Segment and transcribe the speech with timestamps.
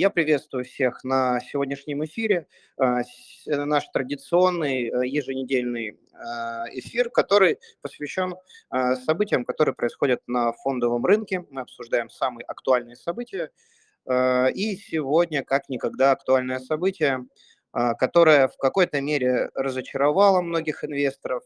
[0.00, 2.46] Я приветствую всех на сегодняшнем эфире.
[2.78, 3.02] А,
[3.46, 8.34] наш традиционный э, еженедельный а, эфир, который посвящен
[8.70, 11.44] а, событиям, которые происходят на фондовом рынке.
[11.50, 13.50] Мы обсуждаем самые актуальные события.
[14.10, 17.26] И сегодня, как никогда, актуальное событие,
[17.70, 21.42] которое в какой-то мере разочаровало многих инвесторов,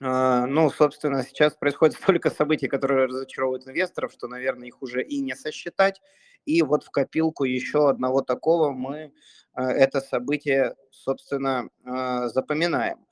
[0.00, 5.36] ну, собственно, сейчас происходит столько событий, которые разочаровывают инвесторов, что, наверное, их уже и не
[5.36, 6.00] сосчитать.
[6.46, 9.12] И вот в копилку еще одного такого мы
[9.56, 13.06] э, это событие, собственно, э, запоминаем.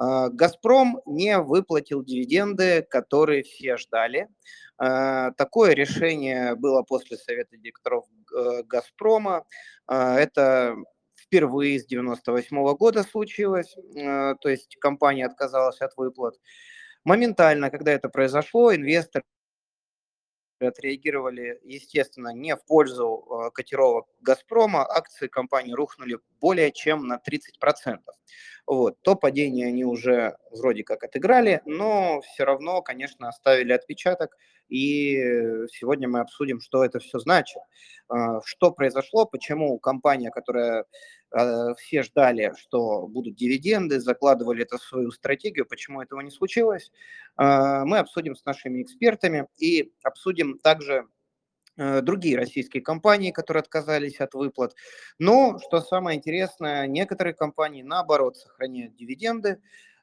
[0.00, 4.28] Э, «Газпром» не выплатил дивиденды, которые все ждали.
[4.76, 8.06] Такое решение было после Совета директоров
[8.64, 9.44] «Газпрома».
[9.86, 10.74] Это
[11.24, 16.34] впервые с 1998 года случилось, то есть компания отказалась от выплат.
[17.04, 19.24] Моментально, когда это произошло, инвесторы
[20.60, 24.86] отреагировали, естественно, не в пользу э, котировок «Газпрома».
[24.88, 27.98] Акции компании рухнули более чем на 30%.
[28.66, 29.00] Вот.
[29.02, 34.36] То падение они уже вроде как отыграли, но все равно, конечно, оставили отпечаток.
[34.68, 35.14] И
[35.72, 37.62] сегодня мы обсудим, что это все значит.
[38.12, 40.84] Э, что произошло, почему компания, которая
[41.30, 46.90] э, все ждали, что будут дивиденды, закладывали это в свою стратегию, почему этого не случилось,
[47.36, 51.08] мы обсудим с нашими экспертами и обсудим также
[51.76, 54.74] Э, другие российские компании, которые отказались от выплат.
[55.18, 59.60] Но, что самое интересное, некоторые компании, наоборот, сохраняют дивиденды,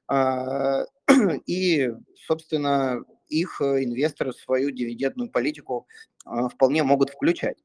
[0.08, 0.84] а,
[1.46, 1.94] и,
[2.28, 5.88] собственно, их э, инвесторы свою дивидендную политику
[6.26, 7.58] а, вполне могут включать.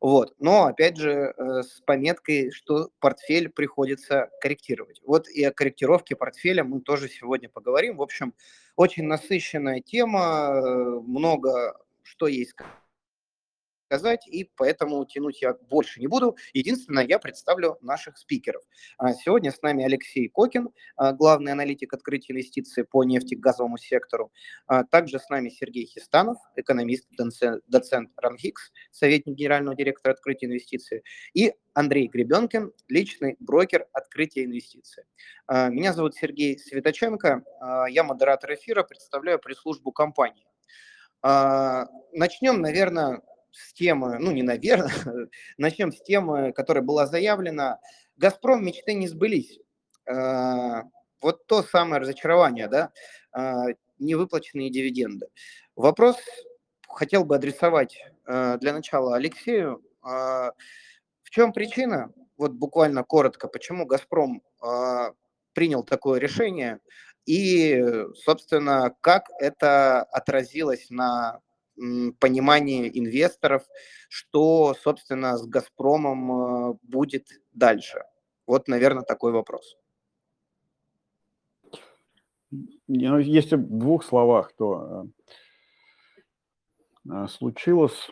[0.00, 0.34] Вот.
[0.38, 5.00] Но, опять же, э, с пометкой, что портфель приходится корректировать.
[5.04, 7.96] Вот и о корректировке портфеля мы тоже сегодня поговорим.
[7.96, 8.34] В общем,
[8.76, 12.54] очень насыщенная тема, много что есть
[13.90, 16.36] сказать, и поэтому тянуть я больше не буду.
[16.52, 18.62] Единственное, я представлю наших спикеров.
[18.98, 24.30] А, сегодня с нами Алексей Кокин, а, главный аналитик открытия инвестиций по нефтегазовому сектору.
[24.68, 27.08] А, также с нами Сергей Хистанов, экономист,
[27.66, 31.02] доцент РАНХИКС, советник генерального директора открытия инвестиций.
[31.34, 35.02] И Андрей Гребенкин, личный брокер открытия инвестиций.
[35.48, 37.42] Меня зовут Сергей Светоченко,
[37.88, 40.46] я модератор эфира, представляю пресс-службу компании.
[41.22, 44.92] Начнем, наверное, с темы, ну не наверное,
[45.58, 47.78] начнем с темы, которая была заявлена.
[48.16, 49.60] «Газпром» мечты не сбылись.
[50.10, 50.84] А,
[51.20, 52.92] вот то самое разочарование, да,
[53.32, 53.66] а,
[53.98, 55.28] невыплаченные дивиденды.
[55.76, 56.16] Вопрос
[56.88, 59.82] хотел бы адресовать а, для начала Алексею.
[60.02, 62.10] В чем причина?
[62.38, 64.42] Вот буквально коротко, почему «Газпром»
[65.52, 66.80] принял такое решение
[67.26, 67.84] и,
[68.14, 71.40] собственно, как это отразилось на
[72.18, 73.66] понимание инвесторов,
[74.08, 78.04] что, собственно, с «Газпромом» э, будет дальше?
[78.46, 79.76] Вот, наверное, такой вопрос.
[82.50, 85.06] Ну, если в двух словах, то
[87.06, 88.10] э, э, случилось,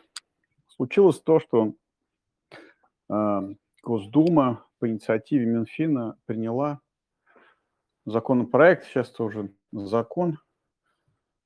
[0.68, 1.74] случилось то, что
[3.82, 6.82] Госдума по инициативе Минфина приняла
[8.04, 10.38] законопроект, сейчас тоже закон,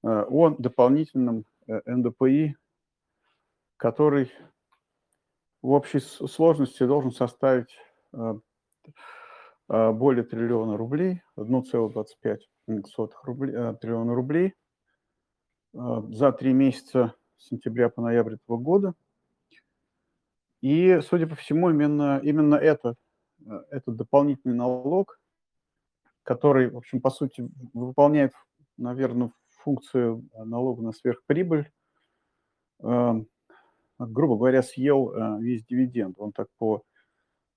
[0.03, 2.57] о дополнительном НДПИ,
[3.77, 4.31] который
[5.61, 7.77] в общей сложности должен составить
[8.13, 8.35] э,
[9.69, 12.39] э, более триллиона рублей, 1,25
[13.25, 14.55] рублей, триллиона рублей
[15.73, 18.95] за три месяца с сентября по ноябрь этого года.
[20.61, 22.95] И, судя по всему, именно, именно это,
[23.71, 25.19] этот дополнительный налог,
[26.23, 28.33] который, в общем, по сути, выполняет,
[28.77, 31.71] наверное, функцию э, налога на сверхприбыль,
[32.81, 33.29] эм,
[33.99, 36.17] грубо говоря, съел э, весь дивиденд.
[36.19, 36.83] Он так по,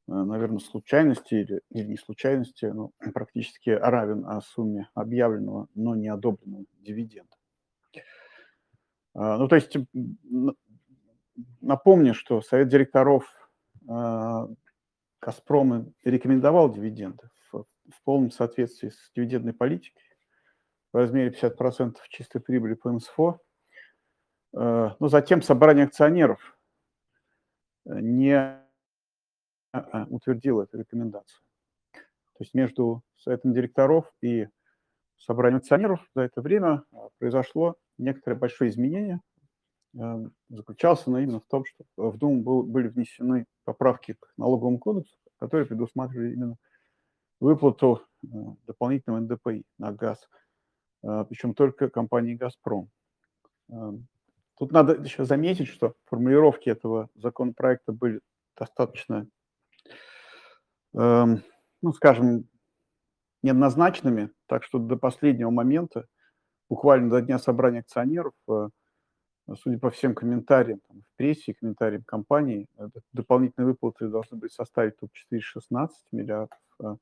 [0.07, 6.07] э, наверное, случайности или, или не случайности, ну, практически равен о сумме объявленного, но не
[6.07, 7.35] одобренного дивиденда.
[9.17, 9.77] Ну, то есть
[11.61, 13.33] напомню, что Совет директоров
[15.21, 20.04] Газпрома рекомендовал дивиденды в, в полном соответствии с дивидендной политикой
[20.95, 23.41] в размере 50% чистой прибыли по МСФО.
[24.53, 26.57] Э, но затем собрание акционеров
[27.85, 28.31] э, не
[29.73, 31.41] э, утвердило эту рекомендацию.
[31.91, 34.47] То есть между советом директоров и
[35.17, 36.85] собранием акционеров за это время
[37.17, 39.19] произошло некоторое большое изменение.
[40.47, 45.17] Заключался оно именно в том, что в Думу был, были внесены поправки к налоговому кодексу,
[45.39, 46.55] которые предусматривали именно
[47.41, 50.25] выплату дополнительного НДПИ на газ–
[51.29, 52.89] причем только компании «Газпром».
[53.71, 53.93] А,
[54.57, 58.21] тут надо еще заметить, что формулировки этого законопроекта были
[58.57, 59.27] достаточно,
[60.93, 61.41] ну,
[61.93, 62.47] скажем,
[63.45, 66.07] неоднозначными, так что до последнего момента,
[66.67, 68.69] буквально до дня собрания акционеров, э,
[69.61, 72.67] судя по всем комментариям там, в прессе, комментариям компании,
[73.13, 76.97] дополнительные выплаты должны быть составить только 4,16 миллиардов э, а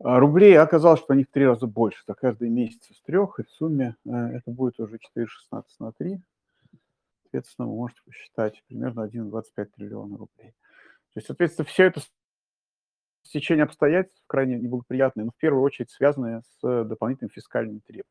[0.00, 0.58] рублей.
[0.58, 3.96] Оказалось, что они в три раза больше за каждый месяц из трех, и в сумме
[4.06, 6.20] э, это будет уже 4,16 на 3.
[7.22, 10.54] Соответственно, вы можете посчитать примерно 1,25 триллиона рублей.
[11.14, 12.00] То есть, соответственно, все это
[13.22, 18.10] стечение обстоятельств крайне неблагоприятные, но в первую очередь связанные с дополнительными фискальными требованиями.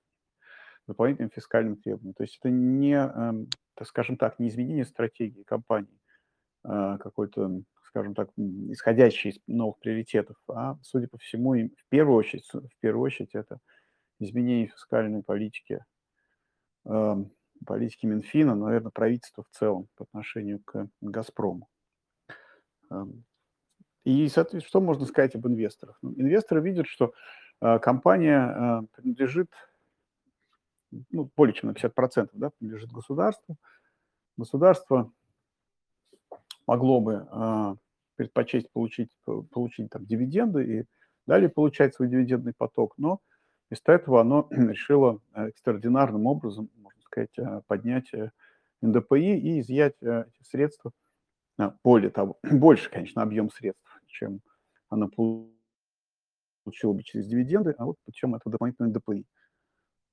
[0.87, 2.13] Дополнительными фискальными требованиями.
[2.13, 5.99] То есть это не, эм, так скажем так, не изменение стратегии компании,
[6.63, 7.61] а какой-то,
[7.93, 8.29] скажем так,
[8.71, 13.59] исходящий из новых приоритетов, а, судя по всему, в первую очередь, в первую очередь это
[14.19, 15.85] изменение фискальной политики,
[16.85, 17.31] эм,
[17.63, 21.69] политики Минфина, наверное, правительства в целом по отношению к «Газпрому».
[22.89, 23.25] Эм,
[24.05, 25.99] и, соответственно, что можно сказать об инвесторах?
[26.01, 27.13] Ну, инвесторы видят, что
[27.61, 29.51] э, компания э, принадлежит,
[31.11, 33.55] ну, более чем на 50%, да, принадлежит государству.
[34.35, 35.11] Государство
[36.65, 37.75] могло бы э,
[38.15, 39.09] предпочесть получить,
[39.51, 40.85] получить там, дивиденды и
[41.27, 43.19] далее получать свой дивидендный поток, но
[43.69, 48.11] вместо этого оно решило экстраординарным образом, можно сказать, поднять
[48.81, 50.91] НДПИ и изъять эти средства–
[51.57, 54.41] а, более того, больше, конечно, объем средств, чем
[54.89, 59.25] она получила бы через дивиденды, а вот причем это дополнительный ДПИ.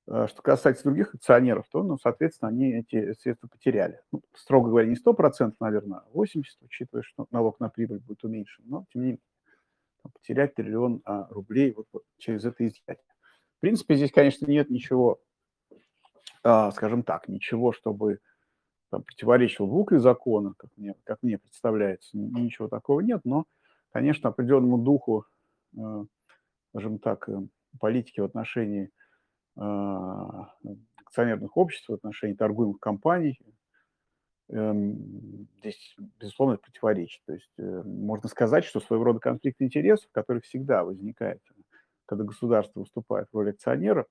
[0.09, 4.01] А, что касается других акционеров, то, ну, соответственно, они эти средства потеряли.
[4.13, 8.65] Ну, строго говоря, не 100%, наверное, а 80%, учитывая, что налог на прибыль будет уменьшен.
[8.67, 9.21] Но, тем не менее,
[10.15, 11.87] потерять триллион а, рублей вот,
[12.19, 12.97] через это изъятие.
[13.59, 15.21] В принципе, здесь, конечно, нет ничего,
[16.43, 18.21] а, скажем так, ничего, чтобы
[18.91, 23.45] там, противоречил букве закона, как мне, как мне представляется, ничего такого нет, но,
[23.93, 25.27] конечно, определенному духу,
[26.71, 27.41] скажем так, э,
[27.79, 28.91] политики в отношении
[29.61, 33.39] акционерных обществ, в отношении торгуемых компаний,
[34.49, 37.23] эм, здесь, безусловно, это противоречит.
[37.27, 41.41] То есть можно сказать, что своего рода конфликт интересов, который всегда возникает,
[42.07, 44.07] когда государство выступает в роли акционера,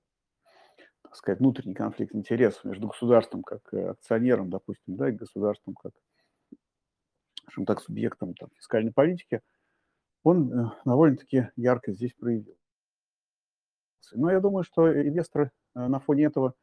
[1.10, 5.92] так сказать, внутренний конфликт интересов между государством как э, акционером, допустим, да, и государством как,
[7.42, 9.42] скажем так, субъектом там, фискальной политики,
[10.24, 12.59] он э, довольно-таки ярко здесь проявил.
[14.18, 16.54] Но я думаю, что инвесторы э, на фоне этого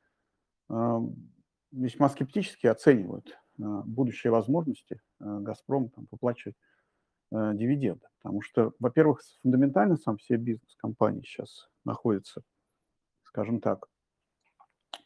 [1.70, 6.56] весьма скептически оценивают будущие возможности «Газпрома» там, выплачивать
[7.30, 8.04] дивиденды.
[8.20, 12.42] Потому что, во-первых, фундаментально сам все бизнес компании сейчас находится,
[13.22, 13.86] скажем так,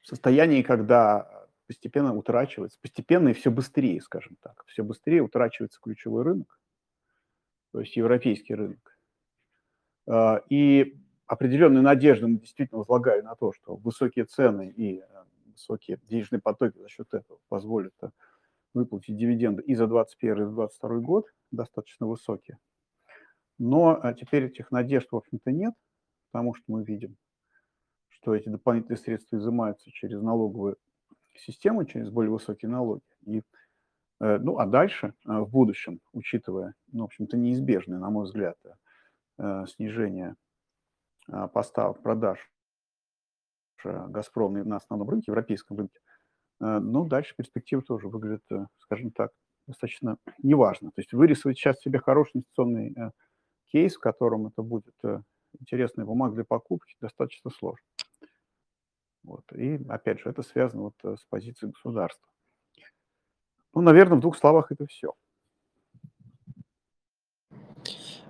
[0.00, 6.22] в состоянии, когда постепенно утрачивается, постепенно и все быстрее, скажем так, все быстрее утрачивается ключевой
[6.22, 6.58] рынок,
[7.72, 8.98] то есть европейский рынок.
[10.48, 10.98] И
[11.30, 15.04] определенные надежды мы действительно возлагали на то, что высокие цены и э,
[15.46, 18.10] высокие денежные потоки за счет этого позволят э,
[18.74, 22.58] выплатить дивиденды и за 2021 и за 2022 год достаточно высокие.
[23.58, 25.72] Но э, теперь этих надежд, в общем-то, нет,
[26.32, 27.16] потому что мы видим,
[28.08, 30.78] что эти дополнительные средства изымаются через налоговую
[31.36, 33.02] систему, через более высокие налоги.
[33.24, 33.42] И,
[34.18, 38.58] ну, а дальше, в будущем, учитывая, ну, в общем-то, неизбежное, на мой взгляд,
[39.38, 40.34] снижение
[41.52, 42.50] поставок, продаж
[43.84, 46.00] «Газпрома» на основном рынке, европейском рынке,
[46.60, 48.44] ну, дальше перспективы тоже выглядят,
[48.78, 49.32] скажем так,
[49.66, 50.90] достаточно неважно.
[50.90, 52.94] То есть вырисовать сейчас себе хороший инвестиционный
[53.68, 54.94] кейс, в котором это будет
[55.58, 57.84] интересная бумага для покупки, достаточно сложно.
[59.22, 59.44] Вот.
[59.52, 62.26] И, опять же, это связано вот э, с позицией государства.
[63.74, 65.14] Ну, наверное, в двух словах это все.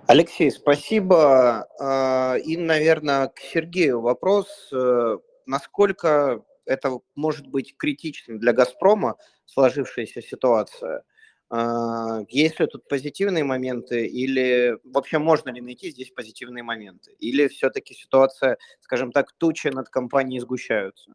[0.07, 1.67] Алексей, спасибо.
[1.79, 4.69] А, и, наверное, к Сергею вопрос.
[4.73, 11.03] Э, насколько это может быть критичным для «Газпрома» сложившаяся ситуация?
[11.49, 17.11] А, есть ли тут позитивные моменты или вообще можно ли найти здесь позитивные моменты?
[17.19, 21.13] Или все-таки ситуация, скажем так, тучи над компанией сгущаются?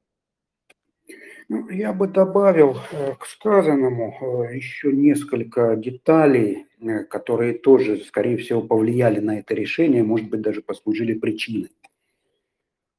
[1.49, 6.66] Ну, я бы добавил э, к сказанному э, еще несколько деталей,
[7.09, 11.71] которые тоже, скорее всего, повлияли на это решение, может быть, даже послужили причиной.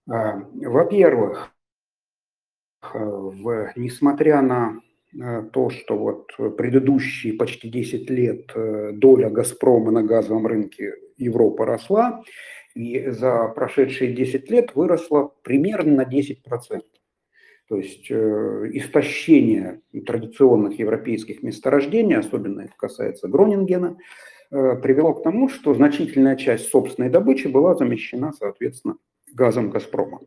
[0.09, 1.51] А, во-первых,
[3.75, 4.81] несмотря на
[5.19, 11.65] Э, то, что вот предыдущие почти 10 лет э, доля «Газпрома» на газовом рынке Европы
[11.65, 12.23] росла,
[12.75, 16.81] и за прошедшие 10 лет выросла примерно на 10%.
[17.67, 23.97] То есть э, истощение традиционных европейских месторождений, особенно это касается Гронингена,
[24.51, 28.97] э, привело к тому, что значительная часть собственной добычи была замещена, соответственно,
[29.33, 30.21] газом «Газпрома».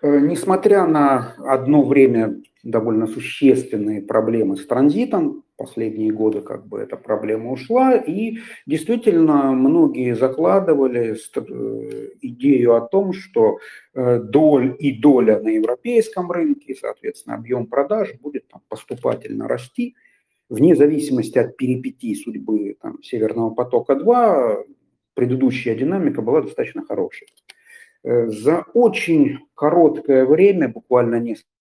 [0.00, 6.96] Э, несмотря на одно время довольно существенные проблемы с транзитом, последние годы как бы эта
[6.96, 13.58] проблема ушла, и действительно многие закладывали э, идею о том, что
[13.94, 19.96] э, доль и доля на европейском рынке, соответственно, объем продаж будет там, поступательно расти,
[20.48, 24.64] вне зависимости от перипетий судьбы там, Северного потока-2,
[25.14, 27.26] предыдущая динамика была достаточно хорошей.
[28.04, 31.57] Э, за очень короткое время, буквально несколько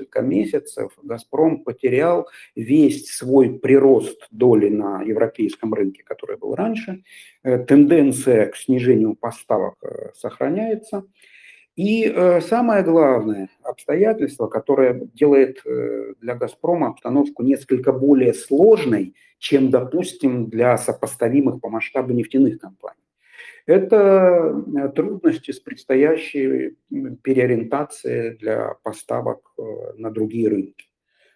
[0.00, 7.02] несколько месяцев «Газпром» потерял весь свой прирост доли на европейском рынке, который был раньше.
[7.42, 11.04] Э, тенденция к снижению поставок э, сохраняется.
[11.76, 15.62] И э, самое главное обстоятельство, которое делает
[16.20, 23.09] для «Газпрома» обстановку несколько более сложной, чем, допустим, для сопоставимых по масштабу нефтяных компаний
[23.66, 26.76] это э, трудности с предстоящей
[27.22, 29.62] переориентацией для поставок э,
[29.96, 30.86] на другие рынки.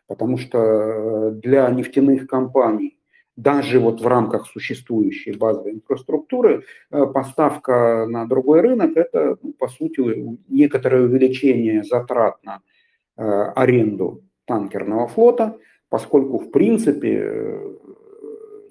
[0.07, 2.99] Потому что э, для нефтяных компаний,
[3.37, 10.38] даже вот в рамках существующей базовой инфраструктуры, поставка на другой рынок– это, ну, по сути,
[10.49, 12.61] некоторое увеличение затрат на
[13.16, 17.59] аренду танкерного флота, поскольку, в принципе,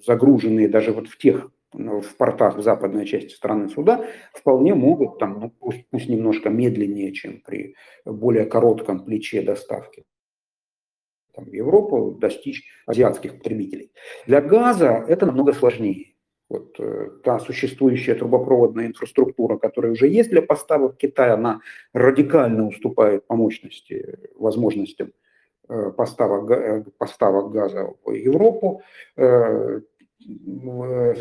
[0.05, 5.39] загруженные даже вот в тех в портах в западной части страны суда вполне могут, там,
[5.39, 7.75] ну, пусть, пусть немножко медленнее, чем при
[8.05, 10.05] более коротком плече доставки
[11.33, 13.91] там, в Европу, достичь азиатских потребителей.
[14.27, 16.13] Для газа это намного сложнее.
[16.49, 21.61] Вот э, та существующая трубопроводная инфраструктура, которая уже есть для поставок Китая, она
[21.93, 25.13] радикально уступает по мощности возможностям
[25.67, 28.81] э, поставок, э, поставок газа в Европу.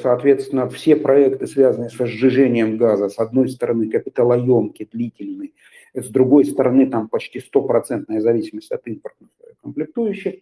[0.02, 5.54] Соответственно, все проекты, связанные с сжижением газа, с одной стороны, капиталоемкий, длительный,
[5.94, 9.30] с другой стороны, там почти стопроцентная зависимость от импортных
[9.62, 10.36] комплектующих.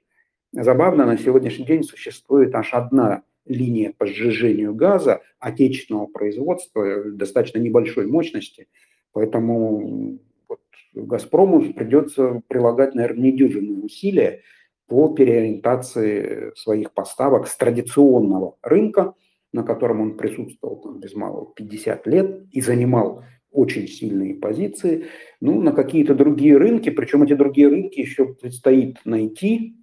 [0.52, 8.06] Забавно, на сегодняшний день существует аж одна линия по сжижению газа отечественного производства достаточно небольшой
[8.06, 8.68] мощности,
[9.12, 10.60] поэтому вот
[10.94, 14.42] «Газпрому» придется прилагать, наверное, недюжинные усилия,
[14.90, 19.14] по переориентации своих поставок с традиционного рынка,
[19.52, 25.06] на котором он присутствовал там, без малого 50 лет и занимал очень сильные позиции,
[25.40, 29.76] ну, на какие-то другие рынки, причем эти другие рынки еще предстоит найти,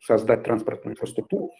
[0.00, 1.50] создать транспортную инфраструктуру.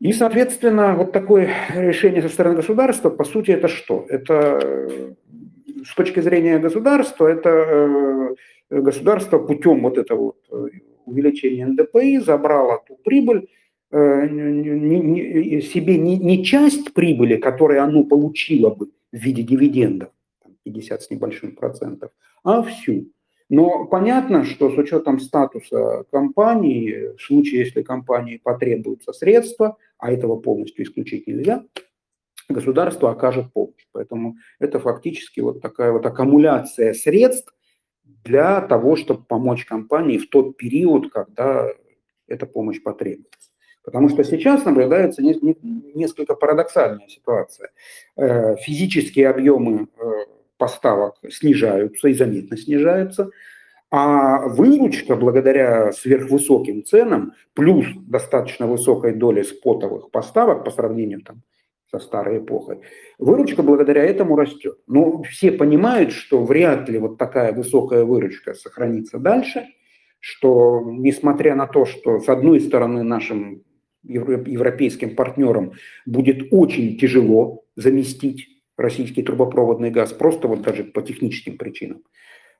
[0.00, 4.06] И, соответственно, вот такое решение со стороны государства, по сути, это что?
[4.08, 5.14] Это э,
[5.84, 8.34] с точки зрения государства, это э,
[8.70, 13.48] государство путем вот этого вот э, увеличение НДПИ, забрала ту прибыль,
[13.90, 14.26] э,
[15.60, 20.10] себе не, не часть прибыли, которую оно получило бы в виде дивидендов,
[20.64, 22.10] 50 с небольшим процентов,
[22.42, 23.08] а всю.
[23.50, 30.36] Но понятно, что с учетом статуса компании, в случае, если компании потребуются средства, а этого
[30.36, 31.64] полностью исключить нельзя,
[32.48, 33.86] государство окажет помощь.
[33.92, 37.54] Поэтому это фактически вот такая вот аккумуляция средств,
[38.24, 41.68] для того, чтобы помочь компании в тот период, когда
[42.26, 43.50] эта помощь потребуется.
[43.84, 47.70] Потому что сейчас наблюдается несколько парадоксальная ситуация.
[48.16, 50.04] Э, физические объемы э,
[50.56, 53.30] поставок снижаются и заметно снижаются,
[53.90, 61.42] а выручка благодаря сверхвысоким ценам плюс достаточно высокой доли спотовых поставок по сравнению там,
[61.98, 62.80] со старой эпохой,
[63.18, 64.78] выручка благодаря этому растет.
[64.86, 69.66] Но все понимают, что вряд ли вот такая высокая выручка сохранится дальше,
[70.18, 73.62] что несмотря на то, что с одной стороны нашим
[74.02, 75.72] европейским партнерам
[76.06, 82.02] будет очень тяжело заместить российский трубопроводный газ, просто вот даже по техническим причинам.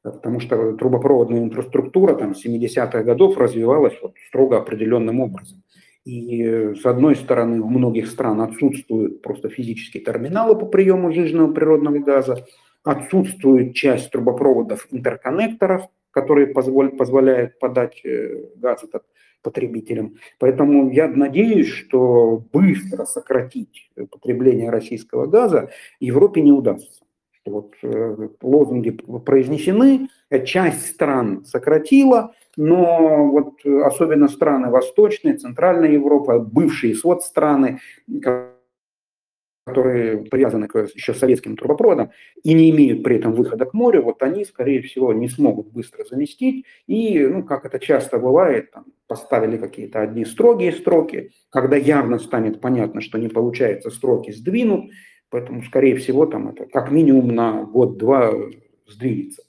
[0.03, 5.62] Потому что трубопроводная инфраструктура там 70-х годов развивалась вот строго определенным образом.
[6.04, 11.99] И с одной стороны, у многих стран отсутствуют просто физические терминалы по приему жиженного природного
[11.99, 12.44] газа,
[12.82, 19.04] отсутствует часть трубопроводов интерконнекторов, которые позволь, позволяют подать э, газ этот
[19.42, 20.16] потребителям.
[20.38, 25.70] Поэтому я надеюсь, что быстро сократить потребление российского газа
[26.00, 27.03] Европе не удастся.
[27.47, 30.09] Вот э, лозунги произнесены,
[30.45, 37.81] часть стран сократила, но вот особенно страны Восточной, Центральной Европы, бывшие соцстраны,
[39.67, 42.11] которые привязаны к еще советским трубопроводам
[42.43, 46.05] и не имеют при этом выхода к морю, вот они, скорее всего, не смогут быстро
[46.05, 46.67] заместить.
[46.87, 52.61] И, ну, как это часто бывает, там, поставили какие-то одни строгие строки, когда явно станет
[52.61, 54.91] понятно, что не получается, строки сдвинут,
[55.35, 58.31] поэтому, скорее всего, там это как минимум на год-два
[58.87, 59.43] сдвинется.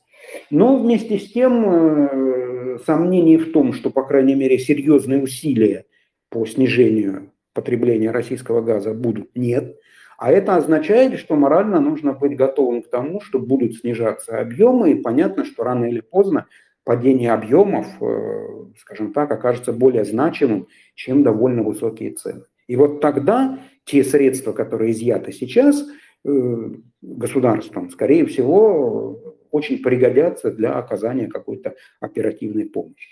[0.50, 5.86] Но вместе с тем э, сомнений в том, что, по крайней мере, серьезные усилия
[6.30, 9.80] по снижению потребления российского газа будут, нет.
[10.18, 14.96] А это означает, что морально нужно быть готовым к тому, что будут снижаться объемы, и
[14.96, 16.48] понятно, что рано или поздно
[16.84, 22.42] падение объемов, э, скажем так, окажется более значимым, чем довольно высокие цены.
[22.66, 25.86] И вот тогда те средства, которые изъяты сейчас
[26.26, 26.70] э,
[27.02, 33.10] государством, скорее всего, очень пригодятся для оказания какой-то оперативной помощи.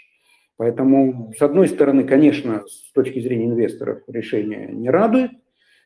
[0.57, 5.31] Поэтому, с одной стороны, конечно, с точки зрения инвесторов решение не радует,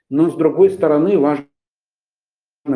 [0.10, 1.48] но с другой стороны, важно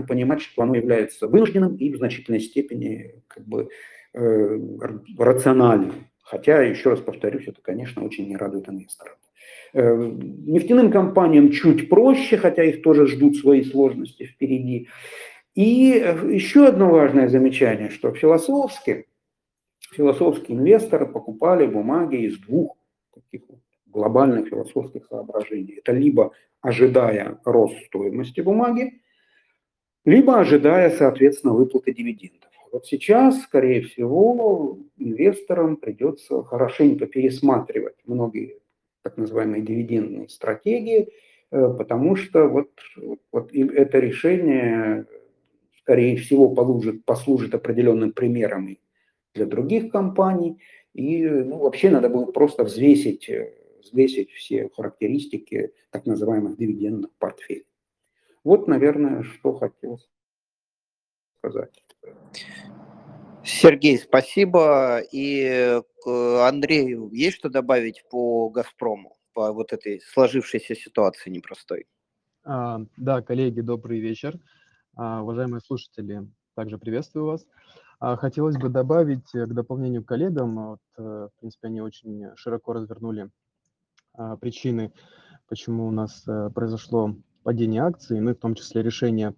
[0.08, 3.70] понимать, что оно является вынужденным и в значительной степени как бы,
[4.13, 4.60] э,
[5.18, 6.08] рациональным.
[6.24, 9.18] Хотя, еще раз повторюсь, это, конечно, очень не радует инвесторов.
[9.74, 14.90] Э, нефтяным компаниям чуть проще, хотя их тоже ждут свои сложности впереди.
[15.56, 19.08] И э, еще одно важное замечание, что философски,
[19.94, 22.75] философские инвесторы покупали бумаги из двух
[23.13, 23.48] таких
[23.86, 25.75] глобальных философских соображений.
[25.78, 29.01] Это либо ожидая рост стоимости бумаги,
[30.04, 32.50] либо ожидая, соответственно, выплаты дивидендов.
[32.74, 38.61] Вот сейчас, скорее всего, инвесторам придется хорошенько пересматривать многие
[39.01, 41.10] так называемые дивидендные стратегии,
[41.51, 42.72] э, потому что вот,
[43.31, 45.05] вот это решение
[45.81, 48.77] скорее всего, послужит, послужит определенным примером
[49.34, 50.62] для других компаний.
[50.93, 57.65] И ну, вообще надо было просто взвесить, э, взвесить все характеристики так называемых дивидендных портфелей.
[58.43, 60.00] Вот, наверное, что хотел
[61.39, 61.84] сказать.
[63.43, 65.00] Сергей, спасибо.
[65.12, 71.88] И Андрею есть что добавить по «Газпрому», по вот этой сложившейся ситуации непростой?
[72.43, 74.39] А, да, коллеги, добрый вечер.
[74.95, 77.46] А, уважаемые слушатели, также приветствую вас.
[78.00, 82.74] А, хотелось бы добавить э, к дополнению коллегам, вот, э, в принципе, они очень широко
[82.74, 83.29] развернули
[84.13, 84.92] а, причины,
[85.48, 89.33] почему у нас э, произошло падение акций, ну и в том числе решение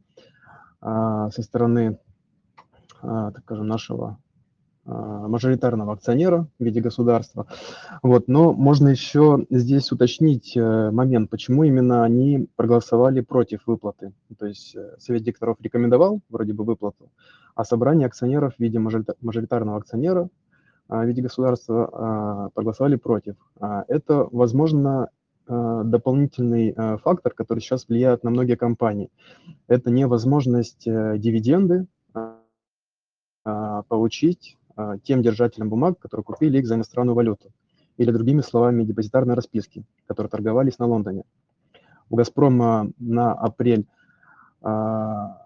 [0.81, 1.97] со стороны,
[3.03, 4.17] так скажем, нашего
[4.85, 7.47] а, мажоритарного акционера в виде государства.
[8.01, 8.27] Вот.
[8.27, 14.11] Но можно еще здесь уточнить э, момент, почему именно они проголосовали против выплаты.
[14.37, 17.09] То есть э, Совет директоров рекомендовал вроде бы выплату,
[17.55, 20.27] а собрание акционеров в виде мажоритарного акционера
[20.89, 23.35] а, в виде государства а, проголосовали против.
[23.87, 25.09] Это, возможно,
[25.47, 29.09] дополнительный фактор, который сейчас влияет на многие компании.
[29.67, 31.85] Это невозможность э, дивиденды
[33.43, 37.51] получить а, тем держателям бумаг, которые купили их за иностранную валюту,
[37.97, 41.25] или другими словами депозитарные расписки, которые торговались на Лондоне.
[42.09, 43.85] У «Газпрома» на апрель
[44.61, 45.37] а,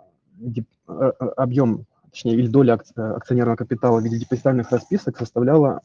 [0.87, 5.81] а, объем, точнее, или доля акционерного капитала в виде депозитарных расписок составляла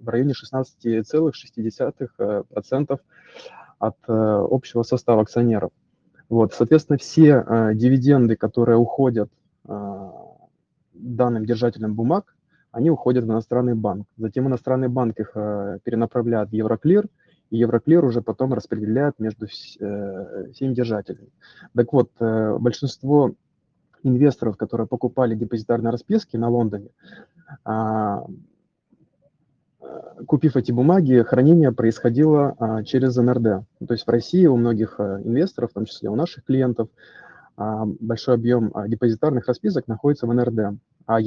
[0.00, 3.00] в районе 16,6%
[3.78, 5.70] от общего состава акционеров.
[6.28, 9.30] Вот, соответственно, все дивиденды, которые уходят
[10.98, 12.36] данным держателям бумаг,
[12.70, 14.06] они уходят в иностранный банк.
[14.16, 17.06] Затем иностранный банк их э, перенаправляет в Евроклир,
[17.50, 21.30] и Евроклир уже потом распределяет между э, всеми держателями.
[21.74, 23.34] Так вот, э, большинство
[24.02, 26.90] инвесторов, которые покупали депозитарные расписки на Лондоне,
[27.64, 28.24] а,
[30.26, 33.66] купив эти бумаги, хранение происходило а, через НРД.
[33.86, 36.88] То есть в России у многих инвесторов, в том числе у наших клиентов,
[37.56, 40.78] а, большой объем депозитарных расписок находится в НРД.
[41.08, 41.20] А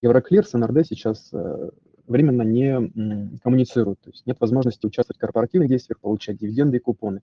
[0.00, 1.70] Евроклир с НРД сейчас э,
[2.06, 7.22] временно не коммуницируют, то есть нет возможности участвовать в корпоративных действиях, получать дивиденды и купоны.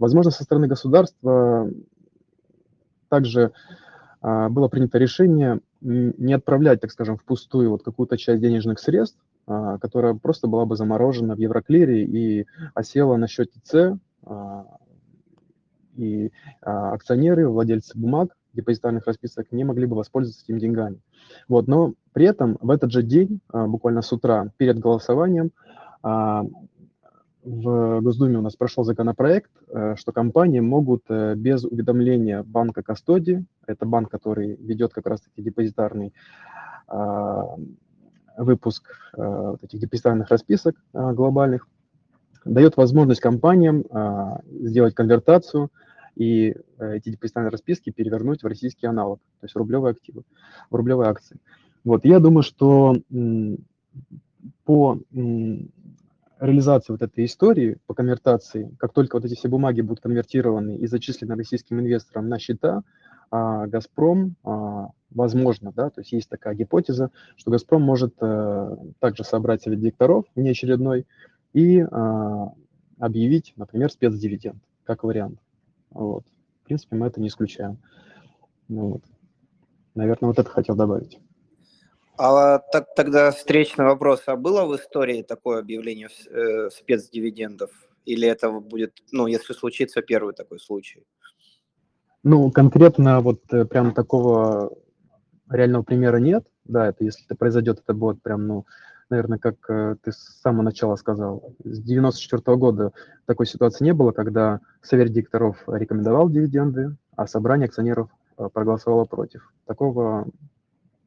[0.00, 1.70] Возможно, со стороны государства
[3.08, 3.52] также
[4.20, 9.78] а, было принято решение не отправлять, так скажем, впустую вот какую-то часть денежных средств, а,
[9.78, 14.66] которая просто была бы заморожена в Евроклире и осела на счете С, а,
[15.94, 21.00] и акционеры, владельцы бумаг депозитарных расписок не могли бы воспользоваться этими деньгами.
[21.48, 25.50] Вот, но при этом в этот же день, а, буквально с утра, перед голосованием,
[26.02, 26.44] а,
[27.44, 33.44] в Госдуме у нас прошел законопроект, э, что компании могут э, без уведомления банка Кастоди,
[33.66, 36.14] это банк, который ведет как раз-таки депозитарный
[36.86, 37.56] а,
[38.36, 41.66] выпуск э, этих депозитарных расписок глобальных,
[42.44, 43.84] дает возможность компаниям
[44.48, 45.70] сделать конвертацию
[46.14, 50.22] и эти депозитарные расписки перевернуть в российский аналог, то есть в рублевые активы,
[50.70, 51.38] в рублевые акции.
[51.84, 52.94] Вот, я думаю, что
[54.64, 54.98] по
[56.42, 60.86] реализации вот этой истории, по конвертации, как только вот эти все бумаги будут конвертированы и
[60.86, 62.82] зачислены российским инвесторам на счета,
[63.30, 69.24] а Газпром, а, возможно, да, то есть есть такая гипотеза, что Газпром может а, также
[69.24, 71.06] собрать совет директоров внеочередной
[71.52, 72.52] и а,
[72.98, 75.38] объявить, например, спецдивиденд, как вариант.
[75.94, 76.24] Вот.
[76.62, 77.78] В принципе, мы это не исключаем.
[78.68, 79.02] Ну, вот.
[79.94, 81.18] Наверное, вот это хотел добавить.
[82.16, 84.22] А так, тогда встречный вопрос.
[84.26, 87.70] А было в истории такое объявление э, спецдивидендов?
[88.04, 91.04] Или это будет, ну, если случится первый такой случай?
[92.22, 94.72] Ну, конкретно вот э, прям такого
[95.50, 96.46] реального примера нет.
[96.64, 98.66] Да, это если это произойдет, это будет прям, ну,
[99.12, 101.54] наверное, как э, ты с самого начала сказал.
[101.62, 102.92] С 94 года
[103.26, 109.52] такой ситуации не было, когда совет директоров рекомендовал дивиденды, а собрание акционеров э, проголосовало против.
[109.66, 110.26] Такого,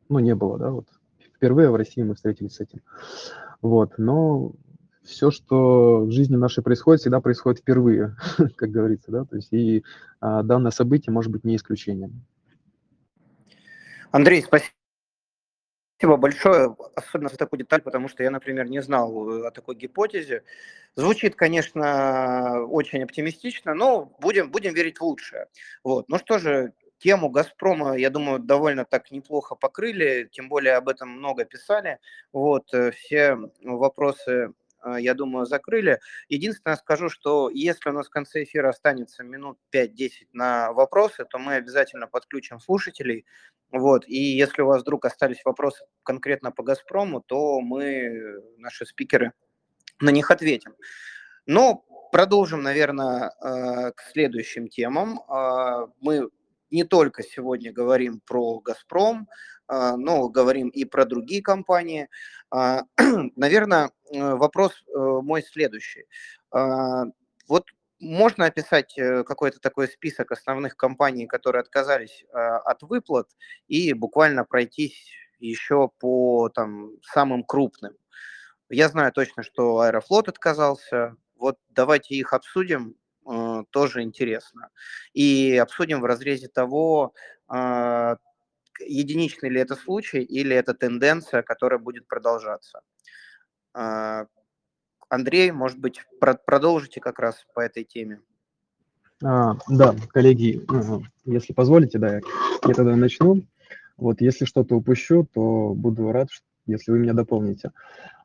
[0.07, 0.87] ну, не было, да, вот.
[1.35, 2.81] Впервые в России мы встретились с этим.
[3.61, 4.53] Вот, но
[5.03, 8.15] все, что в жизни нашей происходит, всегда происходит впервые,
[8.55, 9.83] как говорится, да, то есть и
[10.21, 12.23] а, данное событие может быть не исключением.
[14.11, 14.71] Андрей, спасибо.
[15.97, 19.75] Спасибо большое, особенно за такую деталь, потому что я, например, не знал э, о такой
[19.75, 20.43] гипотезе.
[20.95, 25.47] Звучит, конечно, очень оптимистично, но будем, будем верить в лучшее.
[25.86, 26.10] Вот.
[26.10, 31.10] Ну что же, тему «Газпрома», я думаю, довольно так неплохо покрыли, тем более об этом
[31.10, 31.99] много писали.
[32.34, 34.51] Вот, э, все вопросы
[35.00, 36.00] я думаю, закрыли.
[36.30, 41.38] Единственное скажу, что если у нас в конце эфира останется минут 5-10 на вопросы, то
[41.38, 43.26] мы обязательно подключим слушателей.
[43.71, 44.08] Вот.
[44.08, 49.34] И если у вас вдруг остались вопросы конкретно по «Газпрому», то мы, наши спикеры,
[50.00, 50.76] на них ответим.
[51.45, 55.19] Но продолжим, наверное, а, к следующим темам.
[55.28, 56.30] А, мы
[56.71, 59.34] не только сегодня говорим про «Газпром», а,
[59.67, 62.08] но говорим и про другие компании.
[62.51, 62.84] А,
[63.36, 66.06] Наверное, э, вопрос э, мой следующий.
[66.51, 67.04] А,
[67.47, 67.65] вот
[67.99, 73.28] можно описать э, какой-то такой список основных компаний, которые отказались от выплат,
[73.67, 77.93] и буквально пройтись еще по там, самым крупным.
[78.69, 81.15] Я знаю точно, что Аэрофлот отказался.
[81.36, 82.95] Вот давайте их обсудим,
[83.71, 84.69] тоже интересно.
[85.13, 87.13] И обсудим в разрезе того,
[88.79, 92.81] единичный ли это случай или это тенденция, которая будет продолжаться.
[93.73, 94.25] А,
[95.09, 98.21] Андрей, может быть, продолжите как раз по этой теме.
[99.23, 100.65] А, да, коллеги,
[101.25, 103.43] если позволите, да, я тогда начну.
[103.97, 106.27] Вот если что-то упущу, то буду рад,
[106.65, 107.71] если вы меня дополните.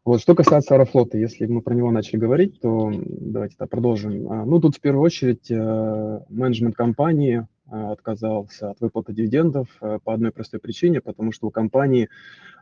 [0.05, 4.33] Вот, что касается Аэрофлота, если мы про него начали говорить, то давайте да, продолжим.
[4.33, 10.13] А, ну, тут в первую очередь э, менеджмент компании отказался от выплаты дивидендов э, по
[10.13, 12.09] одной простой причине, потому что у компании,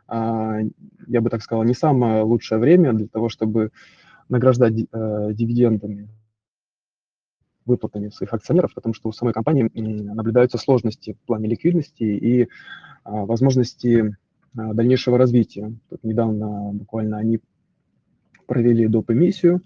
[0.07, 0.59] а,
[1.07, 3.71] я бы так сказал, не самое лучшее время для того, чтобы
[4.29, 6.09] награждать э, дивидендами
[7.65, 12.47] выплатами своих акционеров, потому что у самой компании наблюдаются сложности в плане ликвидности и
[13.03, 14.15] а, возможности
[14.55, 15.73] а, дальнейшего развития.
[15.89, 17.39] Тут недавно буквально они
[18.47, 19.11] провели доп.
[19.11, 19.61] эмиссию,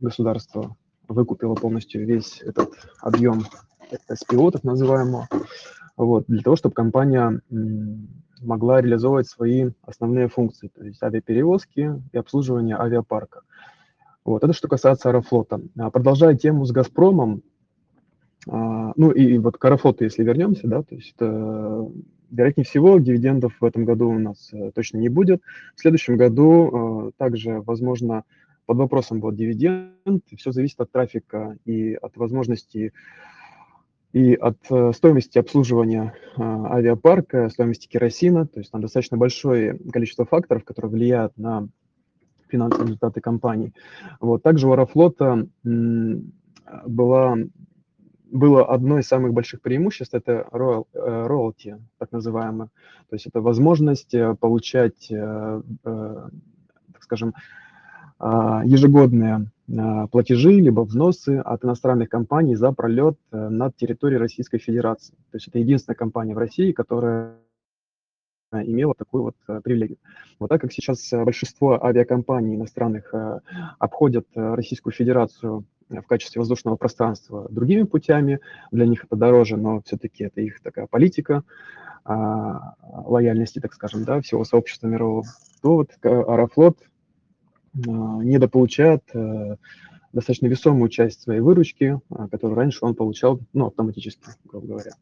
[0.00, 0.76] государство
[1.08, 3.44] выкупила полностью весь этот объем
[3.90, 5.28] SPO, так называемого,
[5.96, 7.40] вот, для того, чтобы компания
[8.40, 13.42] могла реализовывать свои основные функции, то есть авиаперевозки и обслуживание авиапарка.
[14.24, 15.60] Вот, это что касается Аэрофлота.
[15.78, 17.42] А, продолжая тему с «Газпромом»,
[18.48, 21.88] а, ну и вот к Аэрофлоту, если вернемся, да, то есть это,
[22.32, 25.42] вероятнее всего дивидендов в этом году у нас э, точно не будет.
[25.76, 28.24] В следующем году э, также, возможно,
[28.66, 32.92] под вопросом будет дивиденд, все зависит от трафика и от возможности
[34.12, 40.26] и от э, стоимости обслуживания э, авиапарка, стоимости керосина, то есть там достаточно большое количество
[40.26, 41.68] факторов, которые влияют на
[42.48, 43.72] финансовые результаты компании.
[44.20, 44.42] Вот.
[44.42, 47.36] Также у Аэрофлота была,
[48.30, 52.68] было одно из самых больших преимуществ, это роялти, э, так называемое.
[53.08, 56.30] То есть это возможность получать, так
[57.00, 57.34] скажем,
[58.22, 65.14] ежегодные а, платежи либо взносы от иностранных компаний за пролет э, над территорией Российской Федерации.
[65.30, 67.36] То есть это единственная компания в России, которая
[68.52, 69.98] имела такую вот э, привилегию.
[70.38, 73.14] Вот так как сейчас э, большинство авиакомпаний иностранных
[73.78, 78.40] обходят Российскую Федерацию в качестве воздушного пространства другими путями,
[78.72, 81.44] для них это дороже, но все-таки это их такая политика
[82.04, 85.24] а, лояльности, так скажем, да, всего сообщества мирового,
[85.60, 86.78] то вот Аэрофлот
[87.74, 89.56] недополучает э,
[90.12, 94.92] достаточно весомую часть своей выручки, которую раньше он получал ну, автоматически, грубо говоря.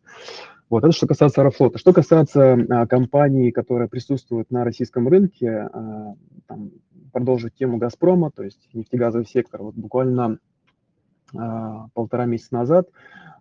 [0.68, 1.78] Вот, это что касается Аэрофлота.
[1.78, 6.14] Что касается а, компаний, которые присутствуют на российском рынке, а,
[6.46, 6.70] там,
[7.12, 10.38] продолжить тему «Газпрома», то есть нефтегазовый сектор, вот буквально
[11.36, 12.88] а, полтора месяца назад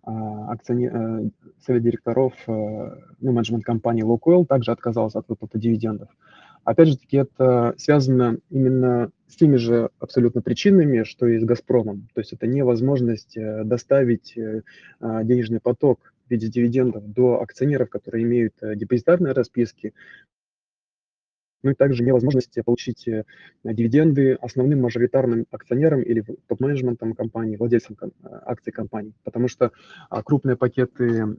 [0.04, 1.30] а, акционер, э,
[1.63, 2.52] совет директоров э,
[3.20, 6.10] ну, менеджмент компании Лукойл также отказался от выплаты дивидендов.
[6.69, 12.08] Опять же таки, это связано именно с теми же абсолютно причинами, что и с «Газпромом».
[12.13, 14.36] То есть это невозможность э, доставить
[15.01, 19.95] денежный поток в виде дивидендов до акционеров, которые имеют э, депозитарные расписки,
[21.63, 23.25] ну и также невозможность получить э,
[23.63, 28.08] дивиденды основным мажоритарным акционерам или топ-менеджментом компании, владельцам э,
[28.45, 29.71] акций компании, потому что
[30.12, 31.36] а, крупные пакеты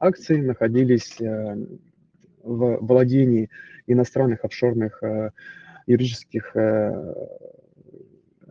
[0.00, 3.48] акций находились в владении
[3.86, 5.02] иностранных офшорных
[5.86, 6.54] юридических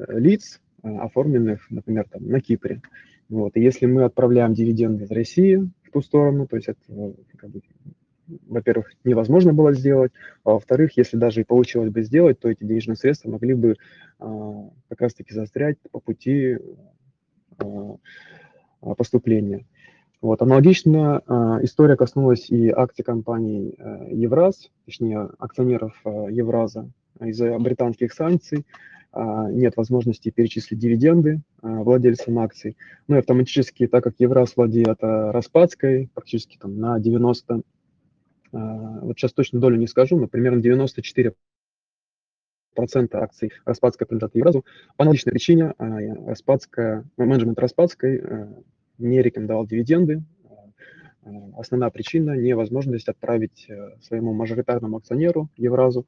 [0.08, 2.82] лиц, оформленных, например, там, на Кипре.
[3.30, 3.56] Вот.
[3.56, 7.50] И если мы отправляем дивиденды из России в ту сторону, то есть это, ну, как
[7.50, 7.62] бы,
[8.48, 10.12] во-первых, невозможно было сделать,
[10.44, 13.78] а во-вторых, если даже и получилось бы сделать, то эти денежные средства могли бы
[14.20, 16.58] а, как раз-таки застрять по пути
[17.58, 19.65] а, поступления.
[20.22, 20.42] Вот.
[20.42, 28.14] Аналогично а, история коснулась и акций компании а, Евраз, точнее акционеров а, Евраза из-за британских
[28.14, 28.66] санкций.
[29.14, 32.78] А, нет возможности перечислить дивиденды а, владельцам акций.
[33.08, 37.62] Ну и автоматически, так как Евраз владеет а, Распадской, практически там на 90,
[38.54, 41.36] вот сейчас точно долю не скажу, но примерно 94
[42.76, 44.66] процента акций Распадской принадлежат Евразу.
[44.98, 48.22] По аналогичной причине Распадская, менеджмент Распадской
[49.02, 50.24] не рекомендовал дивиденды.
[51.56, 53.68] Основная причина– невозможность отправить
[54.02, 56.08] своему мажоритарному акционеру Евразу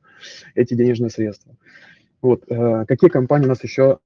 [0.56, 1.56] эти денежные средства.
[2.24, 4.00] Вот, э, какие компании у нас еще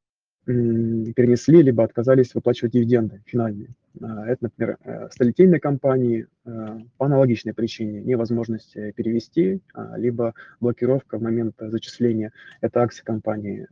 [0.44, 3.76] перенесли, либо отказались выплачивать дивиденды финальные.
[4.02, 9.62] Э, это, например, э, столетийные компании по аналогичной причине, невозможность перевести,
[9.98, 12.32] либо блокировка в момент зачисления.
[12.62, 13.68] Это акции компании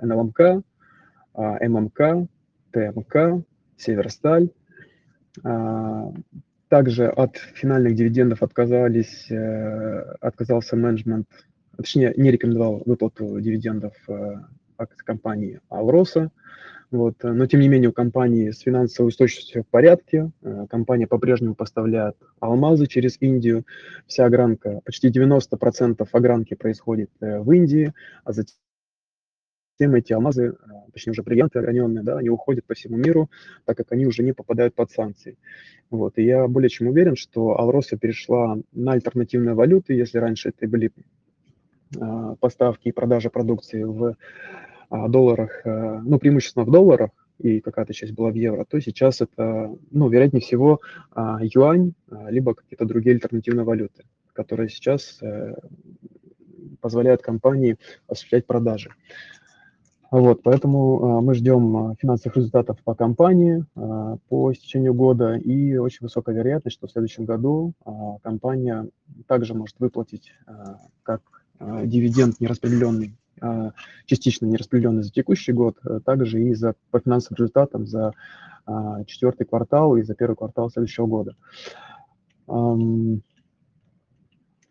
[0.00, 0.64] НЛМК,
[1.34, 2.28] ММК,
[2.70, 3.44] ТМК,
[3.82, 4.48] Северсталь.
[5.44, 6.12] А,
[6.68, 9.30] также от финальных дивидендов отказались,
[10.20, 11.26] отказался менеджмент
[11.76, 14.36] точнее, не рекомендовал выплату дивидендов э,
[15.04, 16.30] компании Авроса.
[16.90, 17.16] Вот.
[17.22, 20.30] Но, тем не менее, у компании с финансовой устойчивостью в порядке.
[20.42, 23.64] Э, компания по-прежнему поставляет алмазы через Индию.
[24.06, 27.92] Вся огранка, почти 90% огранки происходит э, в Индии,
[28.24, 28.56] а затем
[29.90, 30.54] эти алмазы,
[30.92, 33.30] точнее уже бриллианты ограненные, да, они уходят по всему миру,
[33.64, 35.36] так как они уже не попадают под санкции.
[35.90, 36.16] Вот.
[36.16, 39.94] И я более чем уверен, что Алроса перешла на альтернативные валюты.
[39.94, 40.90] Если раньше это были
[42.00, 44.16] а, поставки и продажи продукции в
[44.88, 49.20] а, долларах, э, ну, преимущественно в долларах, и какая-то часть была в евро, то сейчас
[49.20, 51.92] это, ну, вероятнее всего, а, юань,
[52.28, 55.54] либо какие-то другие альтернативные валюты, которые сейчас э,
[56.80, 58.90] позволяют компании осуществлять продажи.
[60.12, 63.64] Вот, поэтому мы ждем финансовых результатов по компании
[64.28, 67.72] по истечению года, и очень высокая вероятность, что в следующем году
[68.22, 68.88] компания
[69.26, 70.34] также может выплатить
[71.02, 71.22] как
[71.62, 73.72] а, дивиденд нераспределенный, а,
[74.06, 78.12] частично нераспределенный за текущий год, а также и за, по финансовым результатам за
[79.06, 81.34] четвертый квартал и за первый квартал следующего года.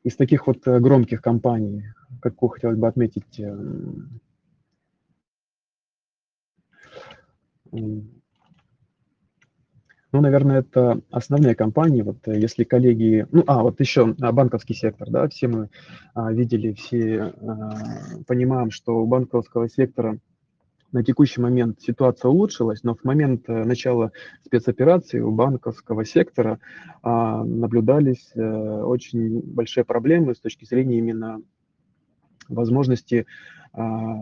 [0.04, 1.84] Из таких вот э, громких компаний,
[2.22, 3.42] какую хотелось бы отметить,
[7.72, 8.04] ну,
[10.20, 12.02] наверное, это основные компании.
[12.02, 15.70] Вот э, если коллеги, ну, а вот еще а, банковский сектор, да, все мы
[16.14, 17.78] а, видели, все а,
[18.28, 20.20] понимаем, что у банковского сектора
[20.92, 24.12] на текущий момент ситуация улучшилась, но в момент э, начала
[24.46, 26.60] спецоперации у банковского сектора
[27.02, 31.42] а, наблюдались а, очень большие проблемы с точки зрения именно
[32.50, 33.26] возможности
[33.74, 34.18] а,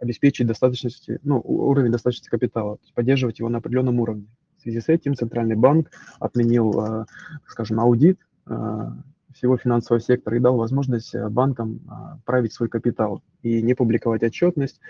[0.00, 4.26] обеспечить достаточности, ну, уровень достаточности капитала, поддерживать его на определенном уровне.
[4.58, 7.04] В связи с этим Центральный банк отменил, э,
[7.46, 8.90] скажем, аудит э,
[9.34, 11.80] всего финансового сектора и дал возможность э, банкам
[12.24, 14.80] править свой капитал и не публиковать отчетность.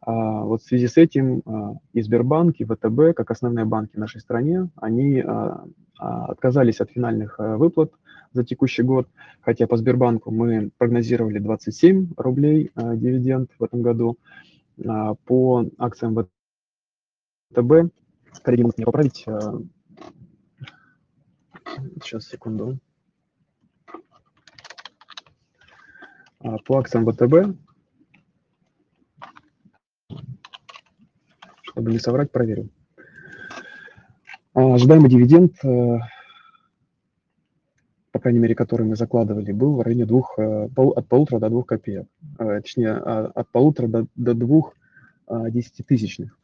[0.00, 1.42] А, вот в связи с этим
[1.92, 5.22] и Сбербанк, и ВТБ, как основные банки в нашей стране, они
[5.98, 7.92] отказались от финальных выплат
[8.32, 9.08] за текущий год,
[9.40, 14.18] хотя по Сбербанку мы прогнозировали 27 рублей дивиденд в этом году,
[15.24, 16.16] по акциям
[17.52, 17.92] ВТБ
[18.42, 19.24] коллеги могут поправить.
[19.26, 19.60] Э,
[22.02, 22.78] сейчас, секунду.
[26.38, 27.58] По акциям ВТБ
[31.62, 32.70] чтобы не соврать, проверю.
[34.52, 35.98] Ожидаемый дивиденд, э,
[38.12, 41.66] по крайней мере, который мы закладывали, был в районе двух, э, от полутора до двух
[41.66, 42.06] копеек.
[42.38, 44.74] Э, точнее, а, от полутора до, до двух
[45.30, 46.38] десятитысячных.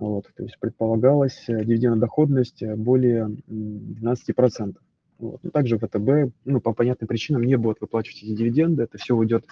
[0.00, 4.74] Вот, то есть предполагалась дивидендная доходность более 12%.
[5.18, 5.40] Вот.
[5.42, 8.82] Но также ВТБ, ну, по понятным причинам, не будет выплачивать эти дивиденды.
[8.82, 9.44] Это все уйдет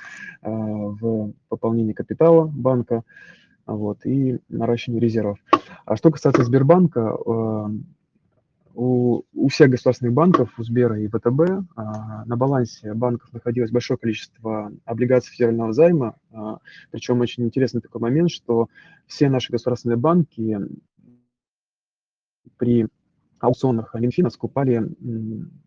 [0.43, 3.03] э, в пополнение капитала банка
[3.67, 5.39] вот, и наращивание резервов.
[5.87, 7.67] А что касается Сбербанка, э,
[8.75, 13.99] у, у всех государственных банков, у Сбера и ВТБ, э, на балансе банков находилось большое
[13.99, 16.17] количество облигаций федерального займа.
[16.33, 16.57] Э,
[16.91, 18.69] причем очень интересный такой момент, что
[19.07, 20.59] все наши государственные банки
[22.57, 22.89] при
[23.39, 24.91] аукционах Минфина скупали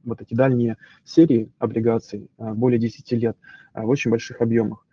[0.04, 3.38] вот эти дальние серии облигаций более 10 лет
[3.74, 4.88] в очень больших объемах.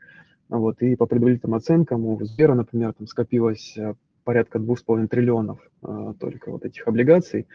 [0.49, 6.15] Вот, и по предварительным оценкам у Сбера, например, там скопилось э, порядка 2,5 триллионов а,
[6.15, 7.47] только вот этих облигаций.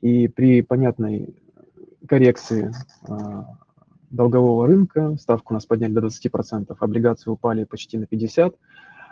[0.00, 1.34] И при понятной
[2.06, 2.72] коррекции
[3.08, 3.46] а,
[4.10, 8.54] долгового рынка ставку у нас подняли до 20%, облигации упали почти на 50%,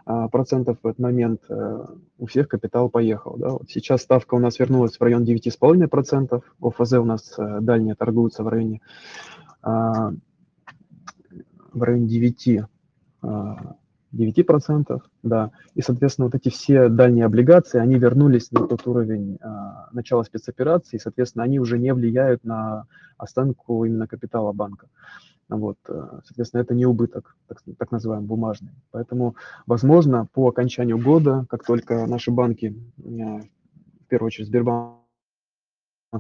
[0.05, 3.37] а, процентов в этот момент а, у всех капитал поехал.
[3.37, 3.51] Да?
[3.51, 8.43] Вот сейчас ставка у нас вернулась в район 9,5%, ОФЗ у нас а, дальние торгуются
[8.43, 8.81] в районе,
[9.63, 10.17] в
[11.75, 12.63] районе 9
[14.13, 19.89] 9%, да, и, соответственно, вот эти все дальние облигации, они вернулись на тот уровень а,
[19.93, 24.89] начала спецоперации, и, соответственно, они уже не влияют на останку именно капитала банка.
[25.49, 28.73] Вот, э, соответственно, это не убыток, так, так называемый, бумажный.
[28.91, 35.02] Поэтому, возможно, по окончанию года, как только наши банки, в первую очередь Сбербанк,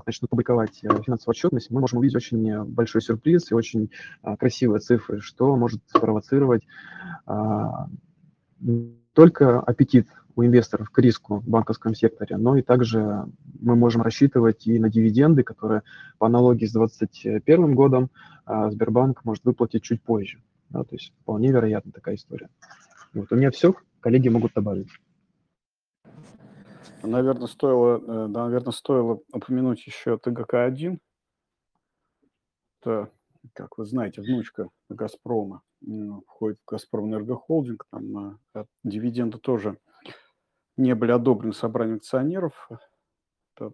[0.06, 3.90] начнут публиковать э, финансовую отчетность, мы можем увидеть очень большой сюрприз и очень
[4.22, 6.62] а, красивые цифры, что может спровоцировать
[7.26, 7.88] а,
[9.12, 13.26] только аппетит у инвесторов к риску в банковском секторе, но и также
[13.60, 15.82] мы можем рассчитывать и на дивиденды, которые
[16.18, 18.10] по аналогии с 2021 годом
[18.46, 20.42] а, Сбербанк может выплатить чуть позже.
[20.70, 22.48] Да, то есть вполне вероятна такая история.
[23.12, 24.88] Вот у меня все, коллеги могут добавить.
[27.02, 30.98] Наверное, стоило, э, да, наверное, стоило упомянуть еще ТГК-1.
[32.80, 33.10] Это,
[33.54, 35.62] как вы знаете, внучка Газпрома
[36.26, 37.86] входит в Газпром Энергохолдинг.
[37.90, 39.78] Там э, дивиденды тоже
[40.76, 42.68] не были одобрены собранием акционеров.
[43.56, 43.72] Это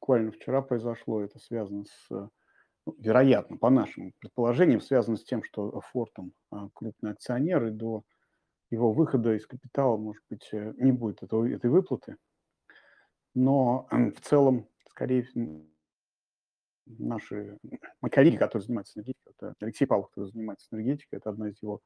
[0.00, 1.22] буквально вчера произошло.
[1.22, 6.32] Это связано с, ну, вероятно, по нашим предположениям, связано с тем, что Фортом
[6.74, 8.04] крупный акционер, и до
[8.70, 12.16] его выхода из капитала, может быть, э, не будет этого, этой выплаты
[13.34, 15.26] но в целом, скорее
[16.86, 17.58] наши
[18.00, 21.80] мои коллеги, которые занимаются энергетикой, это Алексей Павлов, который занимается энергетикой, это одна из его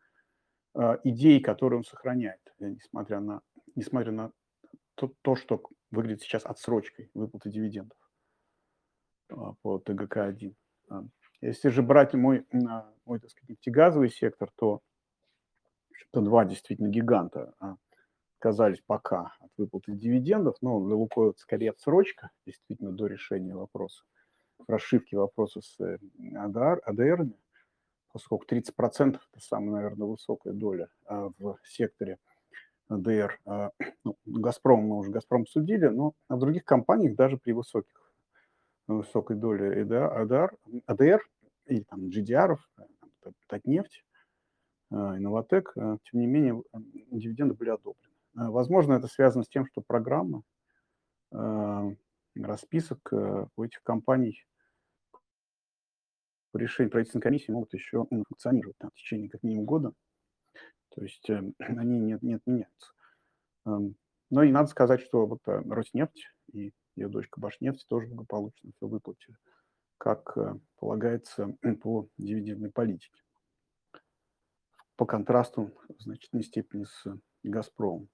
[0.74, 3.40] э, идей, которую он сохраняет, э, несмотря на,
[3.74, 4.32] несмотря на
[4.94, 7.98] то, то, что выглядит сейчас отсрочкой выплаты дивидендов
[9.30, 10.54] э, по ТГК-1.
[11.40, 12.44] Если же брать мой,
[13.04, 14.82] мой так сказать, нефтегазовый сектор, то
[15.92, 17.54] что два действительно гиганта
[18.38, 24.04] отказались пока от выплаты дивидендов, но для Лукойла скорее отсрочка, действительно, до решения вопроса,
[24.68, 25.98] расшивки вопроса с э,
[26.36, 27.34] АДР, АДРами,
[28.12, 32.18] поскольку 30% это самая, наверное, высокая доля а, в секторе
[32.88, 33.40] АДР.
[33.44, 33.70] А,
[34.04, 38.12] ну, Газпром мы уже Газпром судили, но в других компаниях даже при высоких,
[38.86, 41.28] высокой доле АДР, АДР
[41.66, 42.56] или там GDR,
[43.48, 44.04] Татнефть,
[44.90, 46.62] Инноватек, тем не менее,
[47.10, 48.07] дивиденды были одобрены.
[48.38, 50.42] Э, возможно, это связано с тем, что программа,
[51.32, 51.96] э,
[52.36, 54.46] расписок э, у этих компаний
[56.52, 59.92] по решению правительственной комиссии могут еще ну, функционировать там, в течение как минимум года.
[60.90, 62.92] То есть они не, не отменяются.
[63.66, 63.96] Эм,
[64.30, 69.36] но и надо сказать, что вот Роснефть и ее дочка Башнефть тоже благополучно все выплатили,
[69.98, 70.36] как
[70.76, 73.22] полагается по дивидендной политике.
[74.96, 77.06] По контрасту в значительной степени с
[77.42, 78.08] Газпромом.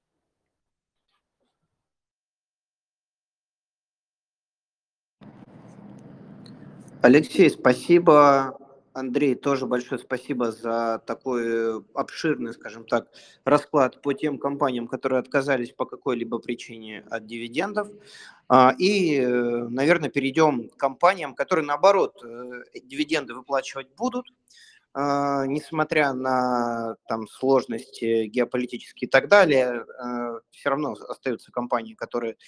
[7.04, 8.56] Алексей, спасибо.
[8.94, 13.08] Андрей, тоже большое спасибо за такой обширный, скажем так,
[13.44, 17.88] расклад по тем компаниям, которые отказались по какой-либо причине от дивидендов.
[18.48, 24.24] А, и, наверное, перейдем к компаниям, которые, наоборот, э, дивиденды выплачивать будут,
[24.94, 32.38] а, несмотря на там, сложности геополитические и так далее, э, все равно остаются компании, которые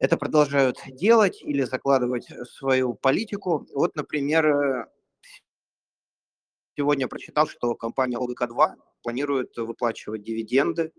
[0.00, 3.66] это продолжают делать или закладывать свою политику.
[3.74, 4.86] Вот, например, э,
[6.76, 10.92] сегодня прочитал, что компания ОГК-2 планирует выплачивать дивиденды.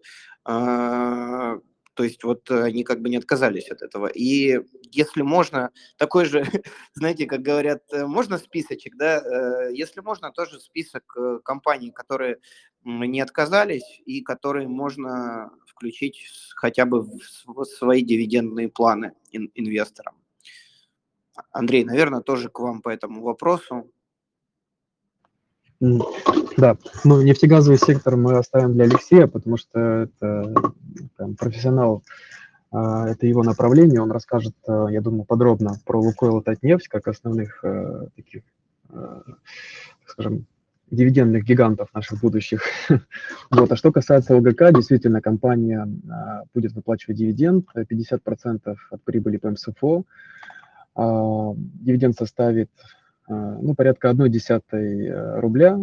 [0.45, 1.58] А,
[1.95, 4.06] то есть вот они как бы не отказались от этого.
[4.06, 4.60] И
[4.91, 6.43] если можно, такой же,
[6.93, 9.70] знаете, как говорят, можно списочек, да?
[9.70, 11.04] Если можно, тоже список
[11.43, 12.38] компаний, которые
[12.84, 20.13] не отказались и которые можно включить хотя бы в свои дивидендные планы инвесторам.
[21.51, 23.89] Андрей, наверное, тоже к вам по этому вопросу.
[25.79, 30.53] Да, ну нефтегазовый сектор мы оставим для Алексея, потому что это
[31.17, 32.03] там, профессионал,
[32.69, 37.07] а, это его направление, он расскажет, а, я думаю, подробно про Лукойл и Татнефть, как
[37.07, 38.43] основных э, таких,
[38.89, 39.21] э,
[40.05, 40.45] скажем,
[40.92, 42.62] дивидендных гигантов наших будущих.
[43.50, 43.72] вот.
[43.72, 50.04] А что касается ЛГК, действительно, компания а, будет выплачивать дивиденд, 50% от прибыли по МСФО.
[50.96, 52.70] Дивиденд составит
[53.28, 55.80] а, ну, порядка 1,1 э, рубля,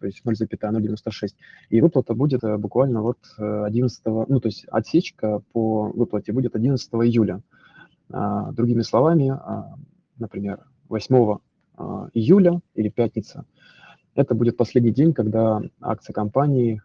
[0.00, 1.36] то есть 0,096.
[1.68, 6.56] И выплата будет э, буквально вот 11, э, ну, то есть отсечка по выплате будет
[6.56, 7.42] 11 июля.
[8.10, 9.74] А, другими словами, а,
[10.18, 11.38] например, 8
[12.14, 13.44] июля или пятница,
[14.14, 16.82] это будет последний день, когда акции компании,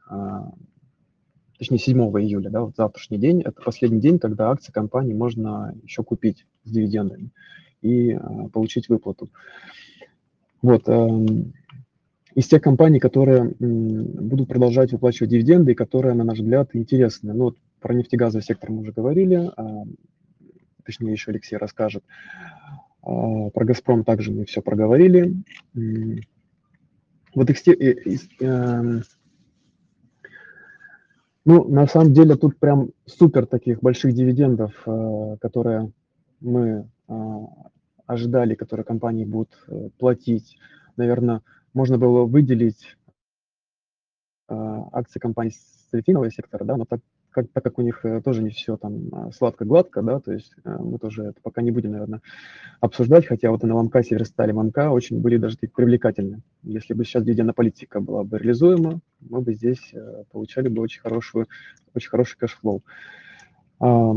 [1.57, 6.03] точнее 7 июля, да, вот завтрашний день, это последний день, когда акции компании можно еще
[6.03, 7.31] купить с дивидендами
[7.81, 9.29] и а, получить выплату.
[10.61, 10.87] Вот.
[10.87, 11.53] Эм,
[12.35, 17.33] из тех компаний, которые будут продолжать выплачивать дивиденды и которые, на наш взгляд, интересны.
[17.33, 19.83] Ну, вот про нефтегазовый сектор мы уже говорили, а,
[20.83, 22.03] точнее, еще Алексей расскажет.
[23.07, 25.33] А, про «Газпром» также мы все проговорили.
[27.33, 27.57] Вот их,
[28.41, 29.03] эм,
[31.45, 35.91] ну, на самом деле тут прям супер таких больших дивидендов, э, которые
[36.41, 36.89] мы
[38.05, 40.57] ожидали, которые компании будут э, платить.
[40.97, 41.41] Наверное,
[41.73, 42.97] можно было выделить
[44.49, 47.01] акции компаний с ретинового сектора, да, но так
[47.37, 50.51] как, так как у них э, тоже не все там а, сладко-гладко, да, то есть
[50.65, 52.21] э, мы тоже это пока не будем, наверное,
[52.79, 56.41] обсуждать, хотя вот на МАМКа, Северстале, МАМКа очень были даже такие привлекательны.
[56.63, 59.93] Если бы сейчас дивидендная политика была бы реализуема, мы бы здесь
[60.31, 61.45] получали бы очень хорошую,
[61.93, 62.81] очень хороший cash flow.
[63.79, 64.09] Вот,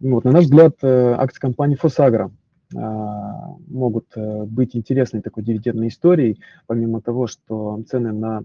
[0.00, 2.30] на наш взгляд, э, акции компании ФосАгро
[2.72, 8.44] могут э, быть интересной такой дивидендной историей, помимо того, что цены на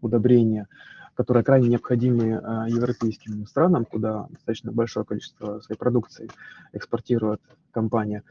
[0.00, 0.68] удобрения,
[1.18, 6.30] которые крайне необходимы а, европейским странам, куда достаточно большое количество своей продукции
[6.72, 7.40] экспортирует
[7.72, 8.22] компания,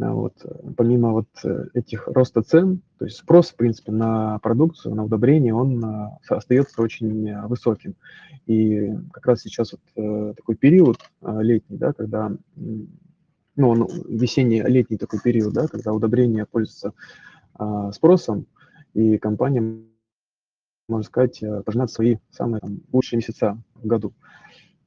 [0.00, 0.34] а, вот.
[0.76, 5.54] Помимо вот э, этих роста цен, то есть спрос, в принципе, на продукцию, на удобрение,
[5.54, 7.96] он а, остается очень э, высоким.
[8.46, 12.88] И как раз сейчас вот э, такой период летний, да, когда, ну,
[13.68, 16.92] он весенний-летний такой период, да, когда удобрения пользуются
[17.92, 18.46] спросом,
[18.94, 19.84] и компания,
[20.88, 24.12] можно сказать, пожинает свои самые там, лучшие месяца в году.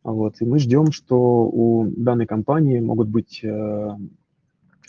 [0.04, 0.42] Вот.
[0.42, 3.44] И мы ждем, что у данной компании могут быть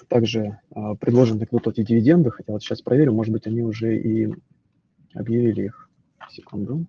[0.08, 4.28] также а, предложены к выплате дивиденды, хотя вот сейчас проверю, может быть, они уже и
[5.14, 5.88] объявили их.
[6.30, 6.86] Секунду.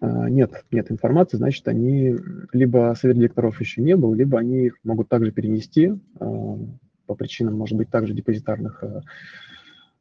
[0.00, 2.16] А, нет, нет информации, значит, они
[2.52, 6.58] либо совет директоров еще не был, либо они их могут также перенести а,
[7.06, 8.82] по причинам, может быть, также депозитарных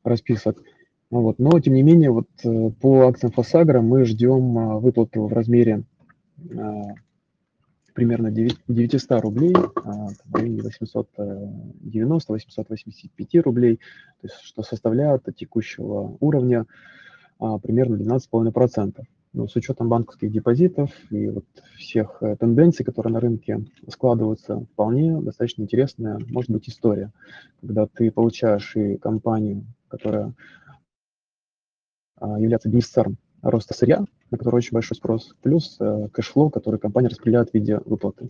[0.04, 0.62] расписок.
[1.10, 1.39] Вот.
[1.39, 5.84] Но, тем не менее, вот э, по акциям Фосагра мы ждем выплату в размере
[7.93, 13.80] примерно 900 рублей, а, в районе 890-885 рублей,
[14.22, 16.66] то есть, что составляет от текущего уровня
[17.39, 19.04] а, примерно 12,5%.
[19.34, 21.45] Но с учетом банковских депозитов и вот
[21.78, 27.14] всех э, тенденций, которые на рынке складываются, вполне достаточно интересная может быть история,
[27.62, 30.34] когда ты получаешь и компанию, которая
[32.16, 36.80] а, является бенефициаром роста сырья, на который очень большой спрос, плюс э, cash flow, который
[36.80, 38.30] компания распределяет в виде выплаты.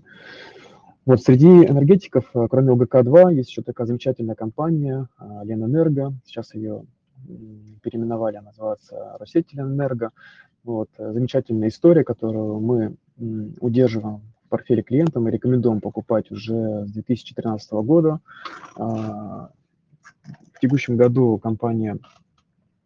[1.06, 6.14] Вот среди энергетиков, э, кроме ОГК-2, есть еще такая замечательная компания э, Ленэнерго.
[6.26, 6.86] Сейчас ее
[7.84, 10.12] переименовали, она называется Росетеленэнерго.
[10.64, 12.96] Вот, замечательная история, которую мы
[13.60, 18.20] удерживаем в портфеле клиентам и рекомендуем покупать уже с 2013 года.
[20.62, 21.98] Текущем году компания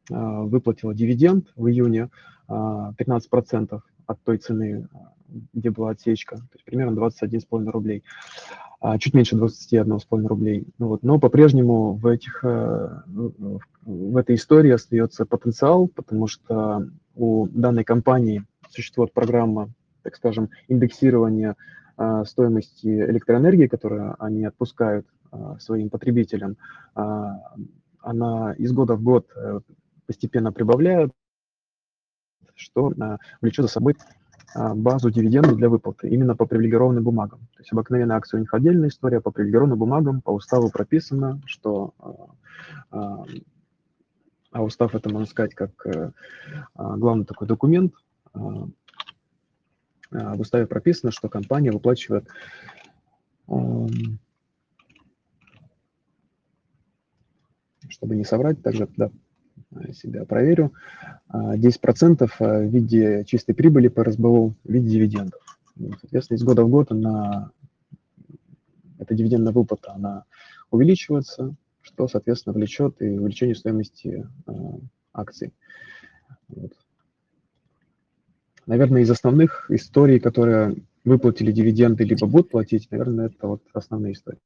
[0.10, 2.10] выплатила дивиденд в июне
[2.48, 4.88] 15% от той цены,
[5.54, 8.04] где была отсечка, то есть примерно 21,5 рублей,
[9.00, 10.68] чуть меньше 21,5 рублей.
[10.78, 11.04] Ну, вот.
[11.04, 13.02] Но по-прежнему в, этих, э,
[13.82, 19.70] в этой истории остается потенциал, потому что у данной компании существует программа,
[20.02, 21.56] так скажем, индексирования
[22.26, 25.08] стоимости электроэнергии, которую они отпускают
[25.60, 26.58] своим потребителям.
[26.94, 29.60] Она из года в год э,
[30.06, 31.12] постепенно прибавляет,
[32.54, 32.94] что
[33.42, 33.96] влечет за собой
[34.56, 37.40] базу дивидендов для выплаты именно по привилегированным бумагам.
[37.56, 41.94] То есть обыкновенная акция у них отдельная история, по привилегированным бумагам по уставу прописано, что
[42.92, 45.72] а устав это, можно сказать, как
[46.76, 47.94] главный такой документ,
[48.34, 48.70] в
[50.40, 52.30] уставе прописано, что компания выплачивает
[57.90, 59.12] чтобы не соврать, также да,
[59.94, 60.74] себя проверю,
[61.32, 65.42] 10% в виде чистой прибыли по РСБУ в виде дивидендов.
[66.02, 67.52] Соответственно, из года в год она,
[68.98, 70.24] эта дивидендная выплата, она
[70.72, 74.28] увеличивается, что, соответственно, влечет и увеличение стоимости
[75.14, 75.54] акций.
[76.48, 76.72] Вот.
[78.66, 84.40] Наверное, из основных историй, которые выплатили дивиденды, либо будут платить, наверное, это вот основные истории.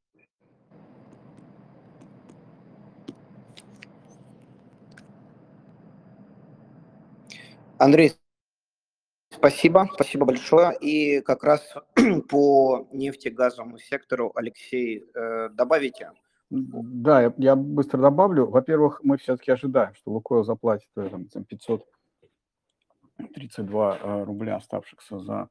[7.80, 8.12] Андрей,
[9.30, 10.78] спасибо, спасибо большое.
[10.82, 11.76] И как раз
[12.30, 16.12] по нефтегазовому сектору, Алексей, э, добавите?
[16.50, 18.48] Да, я, я быстро добавлю.
[18.48, 25.48] Во-первых, мы все-таки ожидаем, что Лукойл заплатит э, там, 532 э, рубля, оставшихся за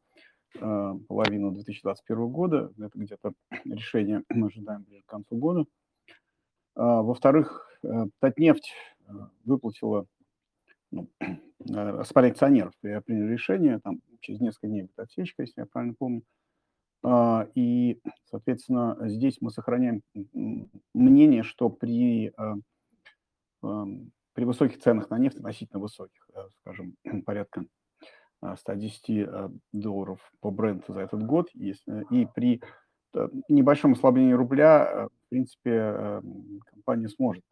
[0.52, 2.70] половину 2021 года.
[2.78, 3.32] Это где-то
[3.64, 5.64] решение мы ожидаем ближе к концу года.
[6.74, 7.66] Во-вторых,
[8.20, 8.74] Татнефть
[9.44, 10.06] выплатила
[10.90, 11.08] ну,
[12.04, 16.22] собрали акционеров, я принял решение, там через несколько дней будет отсечка, если я правильно помню.
[17.04, 20.02] А, и, соответственно, здесь мы сохраняем
[20.94, 22.56] мнение, что при, а,
[24.32, 26.28] при высоких ценах на нефть, относительно высоких,
[26.60, 27.64] скажем, порядка
[28.56, 29.28] 110
[29.72, 32.62] долларов по бренду за этот год, и при
[33.48, 36.22] небольшом ослаблении рубля, в принципе,
[36.70, 37.44] компания сможет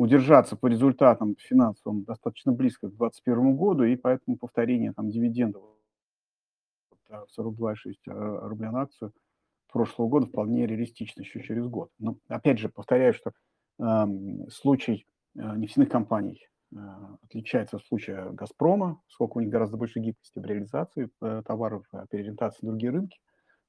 [0.00, 5.62] удержаться по результатам финансовым достаточно близко к 2021 году, и поэтому повторение там дивидендов
[7.10, 7.74] в 42,6
[8.06, 9.12] э, рубля на акцию
[9.70, 11.90] прошлого года вполне реалистично еще через год.
[11.98, 13.32] Но опять же повторяю, что
[13.78, 14.06] э,
[14.48, 16.78] случай э, нефтяных компаний э,
[17.22, 22.06] отличается от случая «Газпрома», сколько у них гораздо больше гибкости в реализации э, товаров, э,
[22.08, 23.20] переориентации на другие рынки.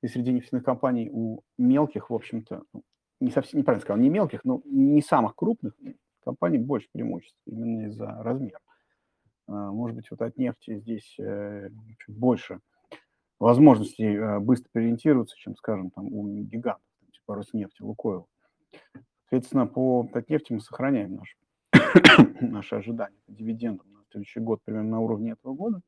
[0.01, 2.83] И среди нефтяных компаний у мелких, в общем-то, ну,
[3.19, 5.73] не совсем, неправильно сказал, не мелких, но не самых крупных,
[6.23, 8.59] компаний больше преимуществ именно из-за размера.
[9.47, 11.69] Может быть, вот от нефти здесь э,
[11.99, 12.59] чуть больше
[13.41, 18.27] возможностей э, быстро ориентироваться, чем, скажем, там у гигантов, типа Роснефти, Лукойл.
[19.23, 21.37] Соответственно, по Татнефти мы сохраняем наш,
[22.41, 25.81] наши ожидания по дивидендам на следующий год примерно на уровне этого года.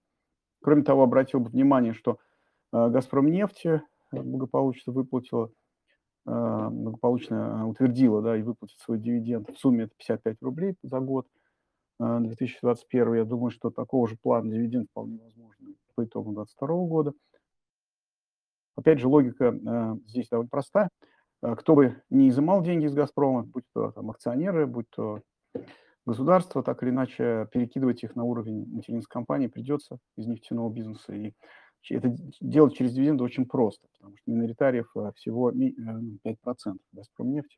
[0.62, 2.18] Кроме того, обратил бы внимание, что
[2.72, 3.82] э, «Газпром» нефти
[4.12, 5.52] благополучно выплатила
[6.26, 9.50] благополучно утвердила да, и выплатит свой дивиденд.
[9.50, 11.28] В сумме это 55 рублей за год
[12.00, 13.14] 2021.
[13.14, 17.14] А, Я думаю, что такого же плана дивиденд вполне возможно по итогам 2022 года.
[18.76, 20.90] Опять же, логика здесь довольно простая.
[21.42, 25.22] Кто бы не изымал деньги из «Газпрома», будь то там, акционеры, будь то
[26.06, 31.14] государство, так или иначе перекидывать их на уровень материнской компании придется из нефтяного бизнеса.
[31.14, 31.34] И
[31.90, 35.58] это делать через дивиденды очень просто, потому что миноритариев э, всего 5%
[36.26, 37.58] э, «Газпром» нефти.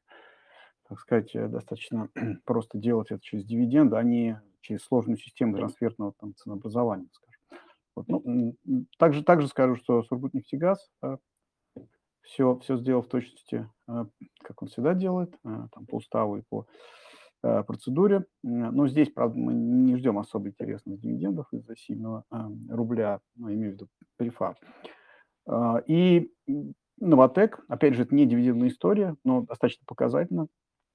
[0.88, 2.09] Так сказать, э, достаточно
[2.45, 7.61] просто делать это через дивиденды, а не через сложную систему трансферного там, ценообразования, скажем.
[7.95, 8.55] Вот, ну,
[8.97, 10.91] также, также скажу, что Сургутнефтегаз
[12.21, 17.05] все, все сделал в точности, как он всегда делает, там, по уставу и по Э,
[17.68, 18.26] процедуре.
[18.43, 22.24] Но здесь, правда, мы не ждем особо интересных дивидендов из-за сильного
[22.70, 23.88] рубля, ну, имею в виду
[24.18, 24.58] префаб.
[25.48, 26.32] А, и
[27.00, 30.48] Новотек, опять же, это не дивидендная история, но достаточно показательно,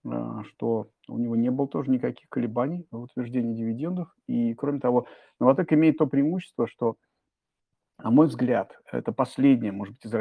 [0.05, 4.12] а, что у него не было тоже никаких колебаний в утверждении дивидендов.
[4.26, 5.07] И, кроме того,
[5.38, 6.96] Новотек имеет то преимущество, что,
[7.98, 10.14] на мой взгляд, это последняя, может быть, из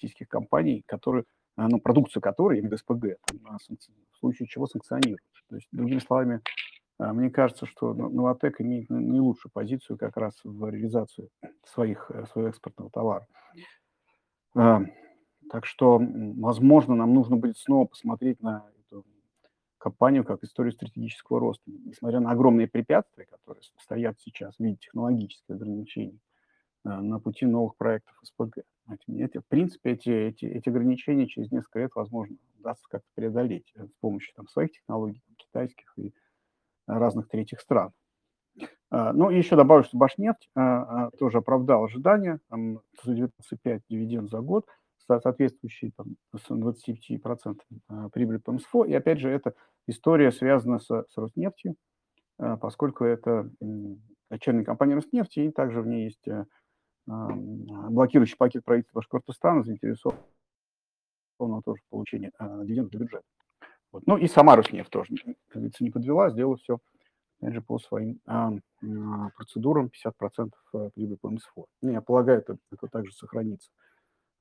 [0.00, 1.24] российских компаний, которые
[1.56, 5.22] ну, продукцию которой, или СПГ, там, в случае чего санкционируют.
[5.48, 6.42] То есть, другими словами,
[6.98, 11.28] а, мне кажется, что Новотек имеет наилучшую позицию как раз в реализацию
[11.64, 13.26] своих, э, своего экспортного товара.
[14.54, 14.82] А,
[15.50, 19.04] так что, возможно, нам нужно будет снова посмотреть на эту
[19.78, 21.64] компанию как историю стратегического роста.
[21.66, 26.18] Несмотря на огромные препятствия, которые стоят сейчас в виде технологических ограничений
[26.84, 28.64] на пути новых проектов СПГ.
[28.88, 33.86] Эти, в принципе, эти, эти, эти ограничения через несколько лет, возможно, удастся как-то преодолеть э,
[33.86, 36.12] с помощью там, своих технологий, китайских и
[36.86, 37.92] разных третьих стран.
[38.90, 44.30] А, ну, и еще добавлю, что Башнефть а, а, тоже оправдал ожидания, там 119,5 дивиденд
[44.30, 44.66] за год,
[44.98, 47.60] соответствующий там, с 25%
[48.12, 48.84] прибыли по МСФО.
[48.84, 49.54] И опять же, эта
[49.86, 51.76] история связана с, с Роснефтью,
[52.36, 53.48] поскольку это
[54.30, 56.26] дочерняя компания Роснефти, и также в ней есть
[57.06, 60.18] блокирующий пакет правительства Башкортостана, заинтересован
[61.38, 62.32] тоже в получении
[62.64, 63.24] дивидендов для бюджета.
[63.92, 64.06] Вот.
[64.06, 65.14] Ну и сама Роснефть тоже,
[65.48, 66.78] как говорится, не подвела, сделала все,
[67.40, 68.52] опять же, по своим а,
[68.82, 70.50] а, процедурам, 50%
[70.94, 71.66] прибыли по МСФО.
[71.82, 73.70] Ну, я полагаю, это, это также сохранится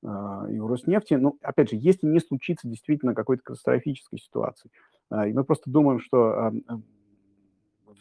[0.03, 1.13] а, и у Роснефти.
[1.13, 4.72] Ну, опять же, если не случится действительно какой-то катастрофической ситуации,
[5.09, 6.51] а, и мы просто думаем, что а,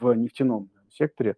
[0.01, 1.37] в нефтяном секторе а,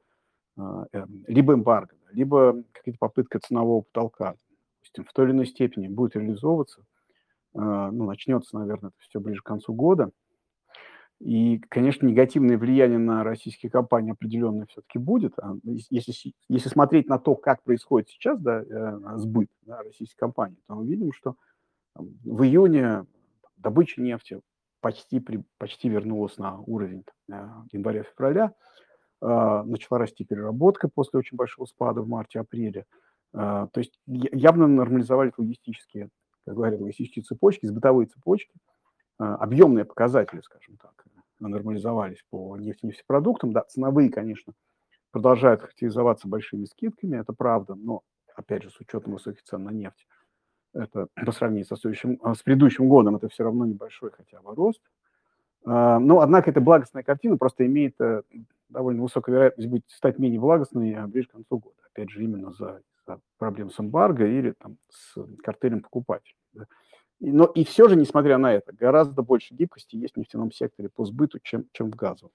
[1.26, 4.36] либо эмбарго, либо какая-то попытка ценового потолка,
[4.80, 6.84] допустим, в той или иной степени будет реализовываться,
[7.54, 10.10] а, ну, начнется, наверное, это все ближе к концу года.
[11.18, 15.32] И, конечно, негативное влияние на российские компании определенное все-таки будет.
[15.38, 20.58] А, если, если смотреть на то, как происходит сейчас да, э, сбыт да, российских компаний,
[20.66, 21.36] то мы видим, что
[21.94, 23.06] в июне
[23.56, 24.40] добыча нефти
[24.80, 28.52] почти, при, почти вернулась на уровень э, января-февраля.
[29.20, 32.86] Начала расти переработка после очень большого спада в марте-апреле.
[33.32, 36.10] То есть явно нормализовались логистические
[36.46, 38.54] как говорят, логистические цепочки, с бытовой цепочки,
[39.18, 41.04] а, объемные показатели, скажем так,
[41.40, 43.52] нормализовались по нефти нефтепродуктам.
[43.52, 44.54] Да, ценовые, конечно,
[45.10, 48.02] продолжают характеризоваться большими скидками, это правда, но,
[48.36, 50.06] опять же, с учетом высоких цен на нефть,
[50.74, 54.54] это по сравнению со следующим, а, с предыдущим годом, это все равно небольшой хотя бы
[54.54, 54.82] рост.
[55.66, 58.22] А, но, однако, эта благостная картина просто имеет э,
[58.68, 61.76] довольно высокую вероятность быть, стать менее благостной ближе к концу года.
[61.92, 62.80] Опять же, именно за
[63.38, 66.36] проблем с эмбарго или там, с картелем покупателей.
[66.52, 66.66] Да.
[67.20, 71.04] Но и все же, несмотря на это, гораздо больше гибкости есть в нефтяном секторе по
[71.04, 72.32] сбыту, чем, чем в газовом.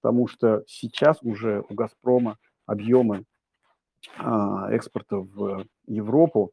[0.00, 3.24] Потому что сейчас уже у «Газпрома» объемы
[4.16, 6.52] а, экспорта в Европу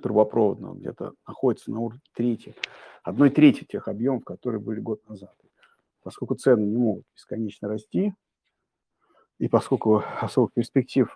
[0.00, 2.54] трубопроводного где-то находятся на уровне трети,
[3.02, 5.34] одной трети тех объемов, которые были год назад.
[6.02, 8.14] Поскольку цены не могут бесконечно расти,
[9.38, 11.12] и поскольку особых перспектив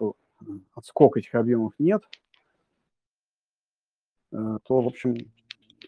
[0.75, 2.03] отскок этих объемов нет,
[4.33, 5.17] э, то, в общем,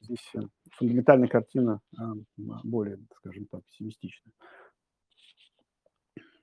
[0.02, 0.40] здесь э,
[0.72, 2.02] фундаментальная картина э,
[2.36, 4.32] более, скажем так, пессимистичная.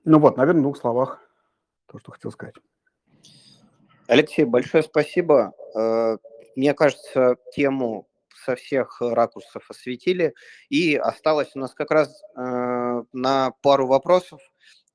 [0.04, 1.20] Ну вот, наверное, в двух словах
[1.86, 2.54] то, что хотел сказать.
[4.06, 5.52] Алексей, большое спасибо.
[6.56, 8.08] Мне кажется, тему
[8.44, 10.34] со всех ракурсов осветили.
[10.68, 14.40] И осталось у нас как раз на пару вопросов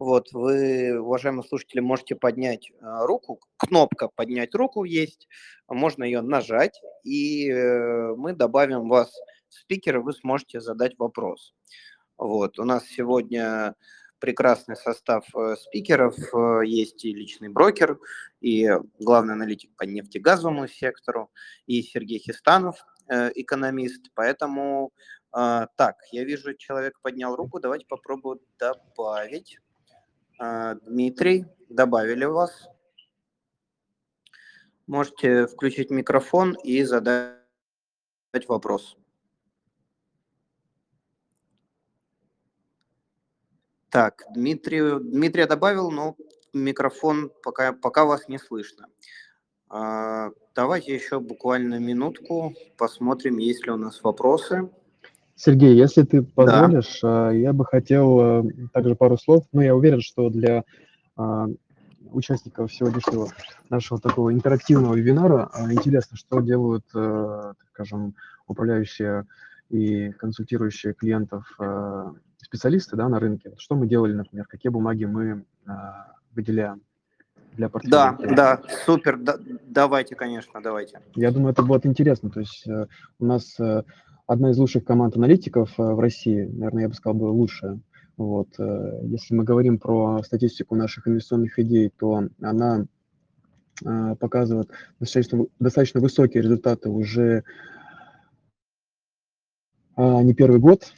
[0.01, 3.39] вот, вы, уважаемые слушатели, можете поднять э, руку.
[3.57, 5.27] Кнопка «Поднять руку» есть.
[5.67, 9.13] Можно ее нажать, и э, мы добавим вас
[9.47, 11.53] в спикера, вы сможете задать вопрос.
[12.17, 13.75] Вот, у нас сегодня
[14.21, 16.15] прекрасный состав э, спикеров.
[16.63, 17.99] Есть и личный брокер,
[18.39, 18.69] и
[18.99, 21.29] главный аналитик по нефтегазовому сектору,
[21.65, 24.11] и Сергей Хистанов, экономист.
[24.13, 24.93] Поэтому
[25.31, 27.59] так, я вижу, человек поднял руку.
[27.59, 29.59] Давайте попробуем добавить.
[30.85, 32.69] Дмитрий, добавили вас.
[34.87, 37.37] Можете включить микрофон и задать
[38.47, 38.97] вопрос.
[43.91, 46.15] Так, Дмитрий, Дмитрия добавил, но
[46.53, 48.87] микрофон пока, пока вас не слышно.
[49.69, 54.69] А, давайте еще буквально минутку посмотрим, есть ли у нас вопросы.
[55.35, 57.31] Сергей, если ты позволишь, да.
[57.31, 59.43] я бы хотел э, также пару слов.
[59.51, 60.63] Ну, я уверен, что для
[61.17, 61.47] а,
[62.11, 63.27] участников сегодняшнего
[63.69, 68.15] нашего такого интерактивного вебинара а, интересно, что делают, э, скажем,
[68.47, 69.25] управляющие
[69.69, 72.11] и консультирующие клиентов э,
[72.51, 73.53] специалисты да, на рынке.
[73.57, 76.81] Что мы делали, например, какие бумаги мы а, выделяем
[77.53, 77.91] для портфеля.
[77.91, 80.99] Да, да, супер, да, давайте, конечно, давайте.
[81.15, 82.29] Я думаю, это будет интересно.
[82.29, 82.67] То есть
[83.19, 83.57] у нас
[84.31, 87.79] одна из лучших команд аналитиков э, в России, наверное, я бы сказал, бы лучшая.
[88.17, 88.47] Вот.
[88.59, 92.85] Э, если мы говорим про статистику наших инвестиционных идей, то она
[93.83, 97.43] э, показывает достаточно, достаточно высокие результаты уже
[99.97, 100.93] не первый год,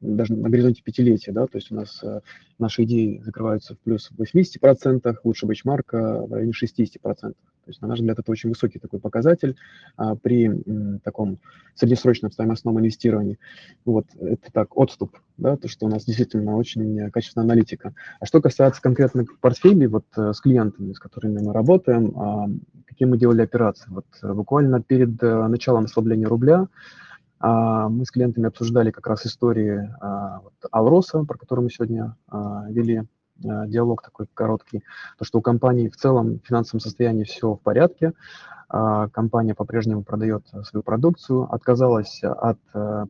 [0.00, 2.20] даже на горизонте пятилетия, да, то есть у нас э,
[2.58, 7.34] наши идеи закрываются в плюс в 80%, лучше бэчмарка в районе 60%.
[7.64, 9.54] То есть, на наш взгляд, это очень высокий такой показатель
[9.96, 11.38] а, при м, таком
[11.74, 13.38] среднесрочном стоимостном инвестировании.
[13.84, 17.94] Вот, это так, отступ, да, то, что у нас действительно очень качественная аналитика.
[18.18, 22.48] А что касается конкретных портфелей, вот э, с клиентами, с которыми мы работаем, а,
[22.86, 23.90] какие мы делали операции.
[23.90, 26.66] Вот э, буквально перед началом ослабления рубля
[27.40, 32.66] мы с клиентами обсуждали как раз истории а, вот, Алроса, про который мы сегодня а,
[32.68, 33.04] вели
[33.38, 34.84] диалог такой короткий,
[35.18, 38.12] то, что у компании в целом в финансовом состоянии все в порядке,
[38.68, 42.58] компания по-прежнему продает свою продукцию, отказалась от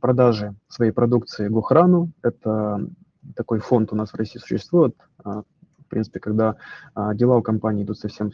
[0.01, 2.87] продажи своей продукции Гухрану, это
[3.35, 4.95] такой фонд у нас в России существует.
[5.19, 5.45] В
[5.89, 6.55] принципе, когда
[6.95, 8.31] дела у компании идут совсем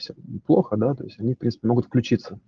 [0.46, 2.38] плохо, да, то есть они, в принципе, могут включиться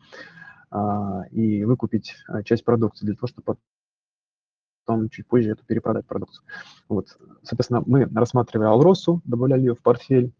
[1.30, 3.56] и выкупить часть продукции для того, чтобы
[4.84, 6.44] потом чуть позже эту перепродать продукцию.
[6.88, 7.16] Вот.
[7.42, 10.32] Соответственно, мы рассматривали Алросу, добавляли ее в портфель.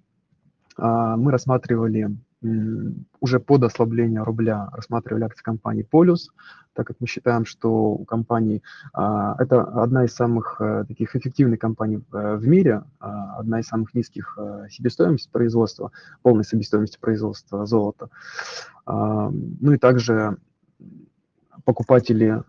[0.77, 6.31] Мы рассматривали уже под ослабление рубля рассматривали акции компании Полюс,
[6.73, 8.63] так как мы считаем, что у компании
[8.93, 13.95] а, это одна из самых а, таких эффективных компаний в мире, а, одна из самых
[13.95, 15.91] низких а, себестоимости производства,
[16.23, 18.11] полной себестоимости производства золота.
[18.87, 20.37] А, ну и также
[21.65, 22.43] покупатели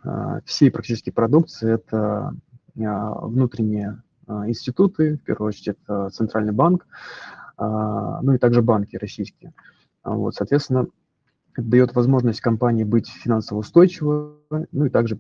[0.46, 2.34] всей практически продукции это
[2.76, 6.86] внутренние институты, в первую очередь это Центральный банк,
[7.58, 9.52] ну и также банки российские.
[10.04, 10.88] А вот, соответственно,
[11.56, 14.34] это дает возможность компании быть финансово устойчивой,
[14.72, 15.20] ну и также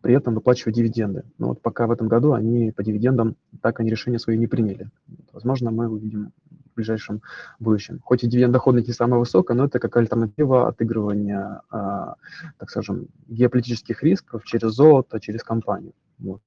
[0.00, 1.24] при этом выплачивать дивиденды.
[1.38, 4.90] Но вот пока в этом году они по дивидендам так они решения свои не приняли.
[5.32, 7.22] Возможно, мы увидим в ближайшем
[7.58, 8.00] будущем.
[8.04, 12.14] Хоть и дивиденд доходность не самая высокая, но это как альтернатива отыгрывания, а,
[12.58, 15.92] так скажем, геополитических рисков через золото, через компанию.
[16.18, 16.40] Вот.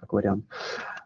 [0.00, 0.44] Как вариант.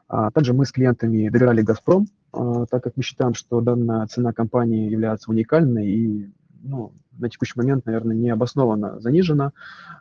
[0.09, 4.33] А также мы с клиентами доверяли «Газпром», а, так как мы считаем, что данная цена
[4.33, 6.33] компании является уникальной и
[6.63, 9.53] ну, на текущий момент, наверное, не обоснованно занижена.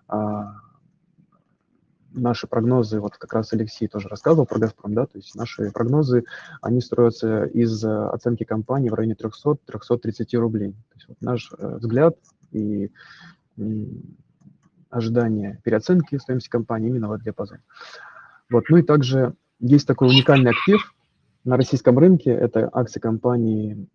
[0.07, 0.55] А,
[2.13, 6.25] наши прогнозы, вот как раз Алексей тоже рассказывал про «Газпром», да, то есть наши прогнозы,
[6.61, 10.73] они строятся из оценки компании в районе 300-330 рублей.
[10.73, 12.17] То есть вот наш э, взгляд
[12.51, 12.91] и
[14.89, 17.59] ожидание переоценки стоимости компании именно в этот диапазон.
[18.51, 18.65] Вот.
[18.69, 20.93] Ну и также есть такой уникальный актив
[21.43, 23.87] на российском рынке, это акции компании,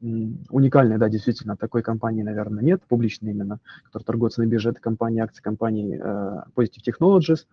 [0.51, 5.23] уникальная, да, действительно, такой компании, наверное, нет, публичной именно, которая торгуется на бирже, это компания,
[5.23, 7.47] акции компании uh, Positive Technologies.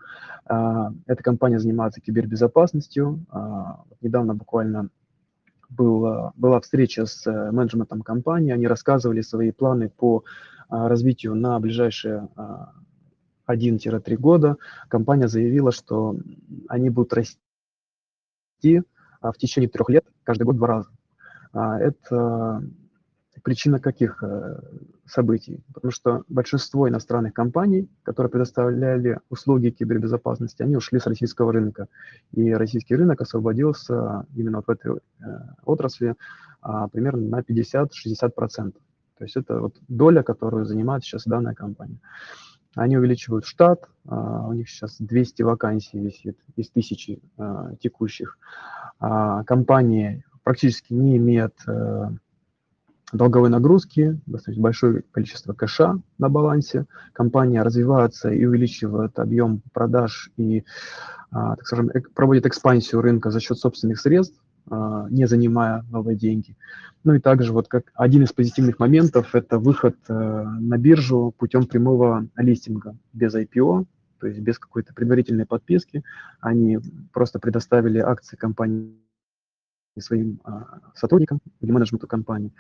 [0.50, 3.24] Uh, эта компания занимается кибербезопасностью.
[3.32, 4.90] Uh, недавно буквально
[5.70, 10.24] был, была встреча с менеджментом компании, они рассказывали свои планы по
[10.70, 12.30] развитию на ближайшие
[13.48, 14.58] 1-3 года.
[14.88, 16.18] Компания заявила, что
[16.68, 18.84] они будут расти
[19.22, 20.90] а, в течение трех лет каждый год два раза.
[21.54, 22.64] А, это
[23.44, 24.60] причина каких э,
[25.06, 25.64] событий?
[25.74, 31.88] Потому что большинство иностранных компаний, которые предоставляли услуги кибербезопасности, они ушли с российского рынка.
[32.32, 35.00] И российский рынок освободился именно вот в этой э,
[35.66, 36.16] отрасли
[36.62, 38.74] а, примерно на 50-60%.
[39.18, 42.00] То есть это вот доля, которую занимает сейчас данная компания.
[42.76, 48.38] Они увеличивают штат, а, у них сейчас 200 вакансий висит из тысячи а, текущих.
[49.00, 52.10] А, компания практически не имеет э,
[53.14, 56.86] долговой нагрузки, достаточно большое количество кэша на балансе.
[57.14, 60.66] Компания развивается и увеличивает объем продаж и,
[61.32, 64.38] так скажем, проводит экспансию рынка за счет собственных средств.
[64.70, 66.56] А, не занимая новые деньги.
[67.04, 71.66] Ну и также вот как один из позитивных моментов– это выход э, на биржу путем
[71.66, 73.86] прямого листинга без IPO,
[74.20, 76.04] то есть без какой-то предварительной подписки.
[76.40, 76.80] Они
[77.12, 78.94] просто предоставили акции компании
[80.02, 82.52] своим а, сотрудникам или менеджменту компании.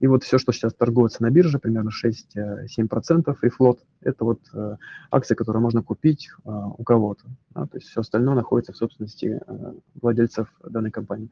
[0.00, 4.76] И вот все, что сейчас торгуется на бирже, примерно 6-7%, и флот, это вот а,
[5.10, 7.24] акции, которые можно купить а, у кого-то.
[7.50, 11.30] Да, то есть все остальное находится в собственности а, владельцев данной компании.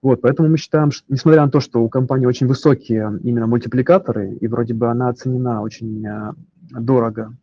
[0.00, 4.34] Вот, поэтому мы считаем, что, несмотря на то, что у компании очень высокие именно мультипликаторы,
[4.34, 6.34] и вроде бы она оценена очень а,
[6.70, 7.36] дорого,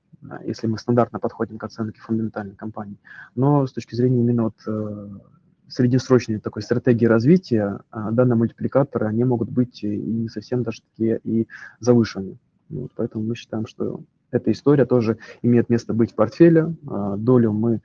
[0.44, 2.98] если мы стандартно подходим к оценке фундаментальной компании,
[3.36, 5.22] но с точки зрения именно вот
[5.70, 11.20] среднесрочной такой стратегии развития а, данные мультипликаторы, они могут быть и не совсем даже такие
[11.24, 11.48] и
[11.80, 12.38] завышенные.
[12.70, 14.02] Вот, поэтому мы считаем, что
[14.32, 16.76] эта история тоже имеет место быть в портфеле.
[16.88, 17.82] А, долю мы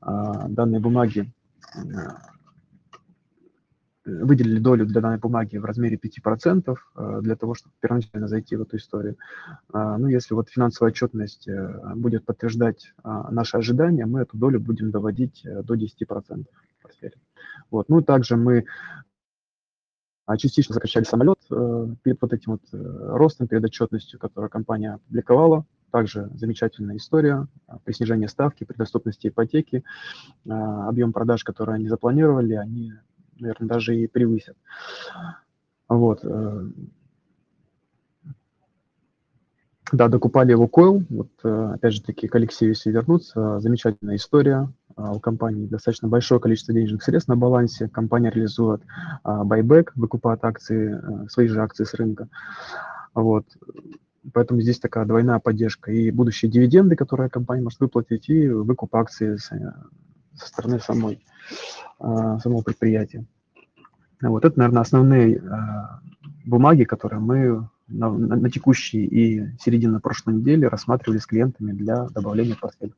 [0.00, 1.30] а, данной бумаги
[4.04, 6.76] выделили долю для данной бумаги в размере 5%
[7.22, 9.16] для того, чтобы первоначально зайти в эту историю.
[9.72, 15.44] Ну, если вот финансовая отчетность э, будет подтверждать наши ожидания, мы эту долю будем доводить
[15.44, 16.46] э, до 10%
[16.86, 17.14] портфеле.
[17.70, 17.88] Вот.
[17.88, 18.64] Ну, также мы
[20.26, 22.76] а, частично закачали самолет э, перед вот этим вот э,
[23.16, 25.64] ростом, перед отчетностью, которую компания опубликовала.
[25.92, 29.84] Также замечательная история э, при снижении ставки, при доступности ипотеки.
[30.44, 32.92] Э, объем продаж, которые они запланировали, они,
[33.38, 34.56] наверное, даже и превысят.
[35.88, 36.24] Вот.
[36.24, 36.70] Э,
[39.92, 41.04] да, докупали Лукойл.
[41.08, 44.68] Вот, опять же таки, к Алексею, если вернуться, замечательная история.
[44.96, 47.88] А, у компании достаточно большое количество денежных средств на балансе.
[47.88, 48.82] Компания реализует
[49.24, 52.28] байбек, выкупает акции, э, свои же акции с рынка.
[53.14, 53.46] Вот.
[54.32, 55.92] Поэтому здесь такая двойная поддержка.
[55.92, 59.52] И будущие дивиденды, которые компания может выплатить, и выкуп акций с,
[60.34, 61.24] со стороны самой,
[62.00, 63.24] самого предприятия.
[64.20, 65.40] Вот это, наверное, основные
[66.44, 72.08] бумаги, которые мы на, на, на текущей и середине прошлой недели рассматривали с клиентами для
[72.08, 72.94] добавления в портфель.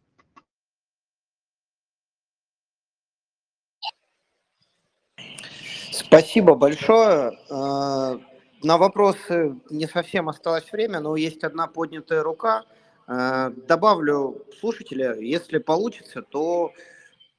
[6.19, 7.39] Спасибо большое.
[7.49, 8.19] А,
[8.65, 12.65] на вопросы не совсем осталось время, но есть одна поднятая рука.
[13.07, 16.73] А, добавлю слушателя, если получится, то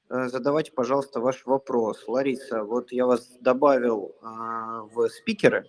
[0.08, 2.08] а, задавайте, пожалуйста, ваш вопрос.
[2.08, 5.66] Лариса, вот я вас добавил в спикеры.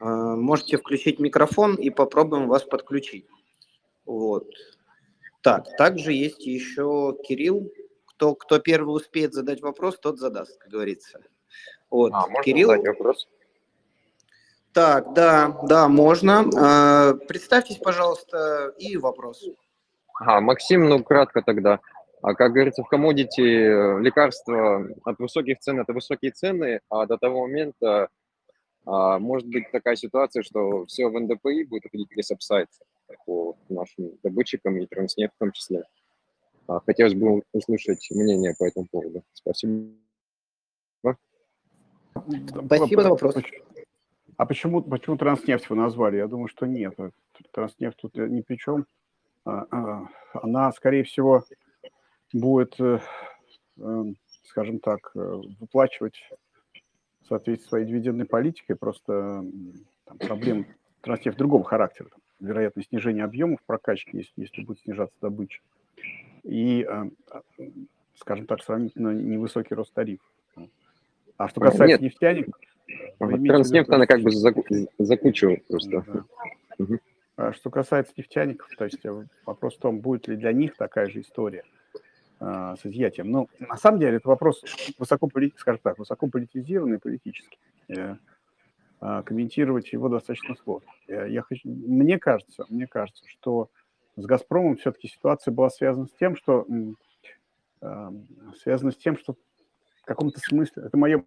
[0.00, 3.26] Можете включить микрофон и попробуем вас подключить.
[4.06, 4.48] Вот.
[5.42, 7.70] Так, также есть еще Кирилл.
[8.06, 11.20] Кто, кто первый успеет задать вопрос, тот задаст, как говорится.
[11.94, 12.12] Вот.
[12.12, 12.70] А, можно Кирилл?
[12.70, 13.28] задать вопрос?
[14.72, 16.44] Так, да, да, можно.
[16.56, 19.46] А, представьтесь, пожалуйста, и вопрос.
[20.14, 21.78] Ага, Максим, ну кратко тогда.
[22.20, 27.16] А как говорится, в комодити э, лекарства от высоких цен это высокие цены, а до
[27.16, 28.08] того момента
[28.86, 32.68] а, может быть такая ситуация, что все в НДПИ будет через апсайт
[33.24, 35.84] по нашим добытчикам и транснефть в том числе.
[36.66, 39.22] А, хотелось бы услышать мнение по этому поводу.
[39.32, 40.03] Спасибо.
[42.66, 43.36] Спасибо за вопрос.
[44.36, 46.16] А почему, почему транснефть вы назвали?
[46.16, 46.96] Я думаю, что нет.
[47.52, 48.86] Транснефть тут ни при чем.
[49.44, 51.44] А, а, она, скорее всего,
[52.32, 52.98] будет, э,
[53.78, 55.18] эм, скажем так, э,
[55.60, 56.28] выплачивать
[57.22, 58.74] в соответствии с своей дивидендной политикой.
[58.74, 59.44] Просто
[60.04, 60.66] там, проблем
[61.02, 62.08] транснефть другого характера.
[62.40, 65.60] Вероятно, снижение объемов прокачки, если, если будет снижаться добыча.
[66.42, 67.64] И, э,
[68.16, 70.26] скажем так, сравнительно невысокий рост тарифов.
[71.36, 72.00] А что касается Нет.
[72.00, 72.54] нефтяников...
[73.18, 76.04] Транснефть, она как бы закучивает просто.
[76.06, 76.24] Да.
[76.78, 76.98] Угу.
[77.36, 81.08] А что касается нефтяников, то есть э, вопрос в том, будет ли для них такая
[81.08, 81.64] же история
[82.38, 83.30] а, с изъятием.
[83.30, 84.62] Ну, на самом деле, это вопрос
[84.98, 87.58] высоко, скажем так, высоко политизированный политически.
[87.88, 88.18] Я,
[89.00, 90.90] а, комментировать его достаточно сложно.
[91.08, 93.70] Я, я хочу, мне кажется, мне кажется, что
[94.16, 96.66] с «Газпромом» все-таки ситуация была связана с тем, что
[97.80, 98.10] э,
[98.62, 99.36] связана с тем, что
[100.04, 101.24] в каком-то смысле, это мое,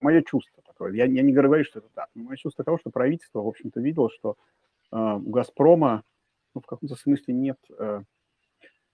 [0.00, 2.90] мое чувство такое, я, я не говорю, что это так, но мое чувство того, что
[2.90, 4.36] правительство, в общем-то, видело, что
[4.92, 6.02] э, у «Газпрома»
[6.54, 8.02] ну, в каком-то смысле нет, э,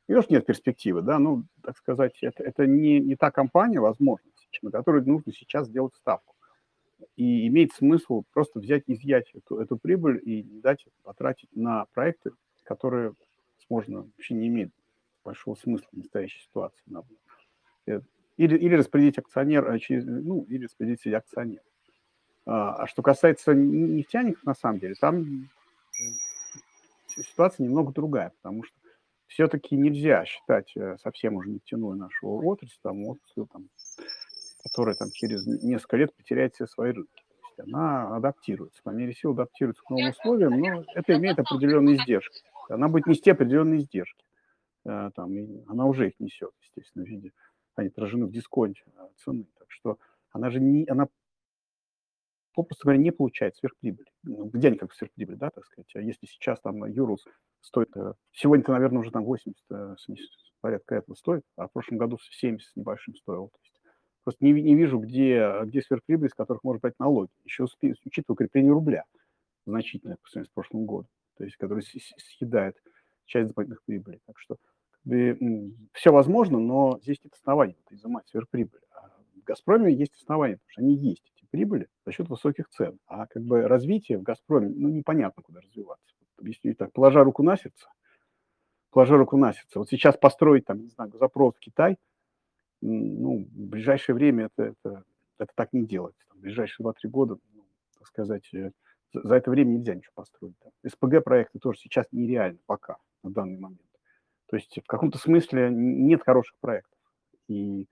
[0.09, 3.79] не то, что нет перспективы, да, ну, так сказать, это, это не, не та компания,
[3.79, 4.29] возможно,
[4.63, 6.35] на которую нужно сейчас сделать ставку.
[7.15, 12.33] И имеет смысл просто взять, изъять эту, эту прибыль и дать потратить на проекты,
[12.65, 13.15] которые,
[13.59, 14.73] возможно, вообще не имеют
[15.25, 16.83] большого смысла в настоящей ситуации.
[18.37, 21.65] Или, или распределить акционер, а через, ну, или распределить среди акционеров.
[22.47, 25.49] А, а что касается нефтяников, на самом деле, там
[27.23, 28.77] ситуация немного другая, потому что
[29.27, 33.69] все-таки нельзя считать э, совсем уже нефтяную нашу отрасль, там, отрасль, там,
[34.63, 37.25] которая там, через несколько лет потеряет все свои рынки.
[37.57, 41.97] То есть она адаптируется, по мере сил адаптируется к новым условиям, но это имеет определенные
[41.97, 42.43] издержки.
[42.69, 44.25] Она будет нести определенные издержки.
[44.85, 45.33] Э, там,
[45.67, 47.33] она уже их несет, естественно, в виде
[47.77, 49.47] они отражены в дисконте а, цены.
[49.59, 49.99] Так что
[50.31, 51.09] она же не, она
[52.57, 54.09] попросту говоря, не получает сверхприбыли.
[54.23, 55.95] Ну, где они как сверхприбыль, да, так сказать.
[55.95, 57.25] А если сейчас там Юрус
[57.61, 59.57] стоит, э, сегодня-то, наверное, уже там 80,
[59.99, 60.29] 70, э,
[60.61, 63.49] порядка этого стоит, а в прошлом году 70 с небольшим стоил.
[63.49, 63.81] То есть
[64.25, 67.31] просто не, не вижу, где, где сверхприбыль, с которых можно брать налоги.
[67.45, 67.67] Еще
[68.05, 69.05] учитывая укрепление рубля
[69.67, 72.83] значительное по сравнению с прошлым годом, то есть который съедает
[73.27, 74.21] часть дополнительных прибылей.
[74.27, 74.57] Так что
[75.07, 78.81] все возможно, но здесь нет оснований изымать сверхприбыль.
[78.91, 82.99] А в «Газпроме» есть основания, потому что они есть, эти прибыли, за счет высоких цен.
[83.07, 86.15] А как бы развитие в «Газпроме», ну, непонятно, куда развиваться.
[86.43, 87.89] Если так, положа руку на сердце,
[88.91, 91.97] положа руку на сердце, вот сейчас построить, там, не знаю, запрос в Китай,
[92.81, 95.05] ну, в ближайшее время это, это,
[95.39, 96.27] это так не делается.
[96.35, 97.65] в ближайшие 2-3 года, ну,
[97.97, 98.73] так сказать, э,
[99.13, 100.57] за это время нельзя ничего построить.
[100.87, 103.86] СПГ-проекты тоже сейчас нереально пока, на данный момент.
[104.49, 106.99] То есть в каком-то смысле нет хороших проектов.
[107.49, 107.87] И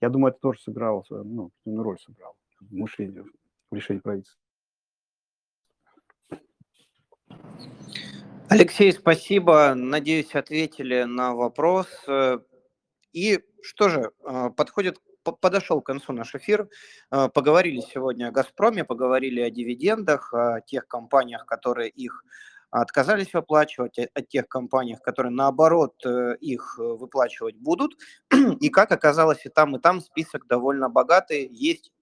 [0.00, 3.24] я думаю, это тоже сыграло, ну, роль сыграло в мышлении,
[3.70, 4.40] в решении правительства.
[8.48, 9.74] Алексей, спасибо.
[9.74, 11.86] Надеюсь, ответили на вопрос.
[13.12, 16.68] И что же, а, подходит, подошел к концу наш эфир.
[17.10, 22.24] А, поговорили сегодня о «Газпроме», поговорили о дивидендах, о тех компаниях, которые их
[22.70, 27.96] отказались выплачивать, от тех компаний, которые наоборот э, их э, выплачивать будут.
[28.60, 31.92] И как оказалось, и там, и там список довольно богатый, есть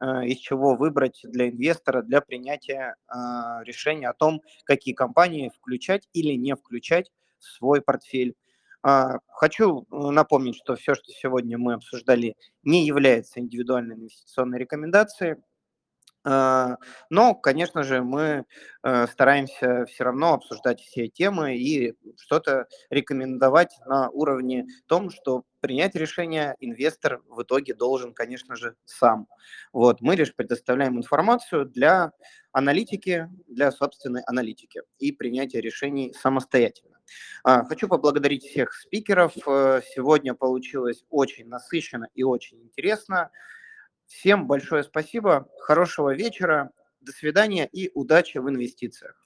[0.00, 2.96] э, из чего выбрать для инвестора для принятия
[3.64, 8.34] решения о том, какие компании включать или не включать в свой портфель.
[8.82, 15.36] А, хочу напомнить, что все, что сегодня мы обсуждали, не является индивидуальной инвестиционной рекомендацией.
[16.26, 16.78] А,
[17.10, 18.46] но, конечно же, мы
[18.82, 25.94] э, стараемся все равно обсуждать все темы и что-то рекомендовать на уровне том, что принять
[25.94, 29.28] решение инвестор в итоге должен, конечно же, сам.
[29.72, 32.12] Вот, мы лишь предоставляем информацию для
[32.52, 36.98] аналитики, для собственной аналитики и принятия решений самостоятельно.
[37.42, 39.34] А, хочу поблагодарить всех спикеров.
[39.46, 43.30] Э, сегодня получилось очень насыщенно и очень интересно.
[44.06, 49.23] Всем большое спасибо, хорошего вечера, до свидания и удачи в инвестициях.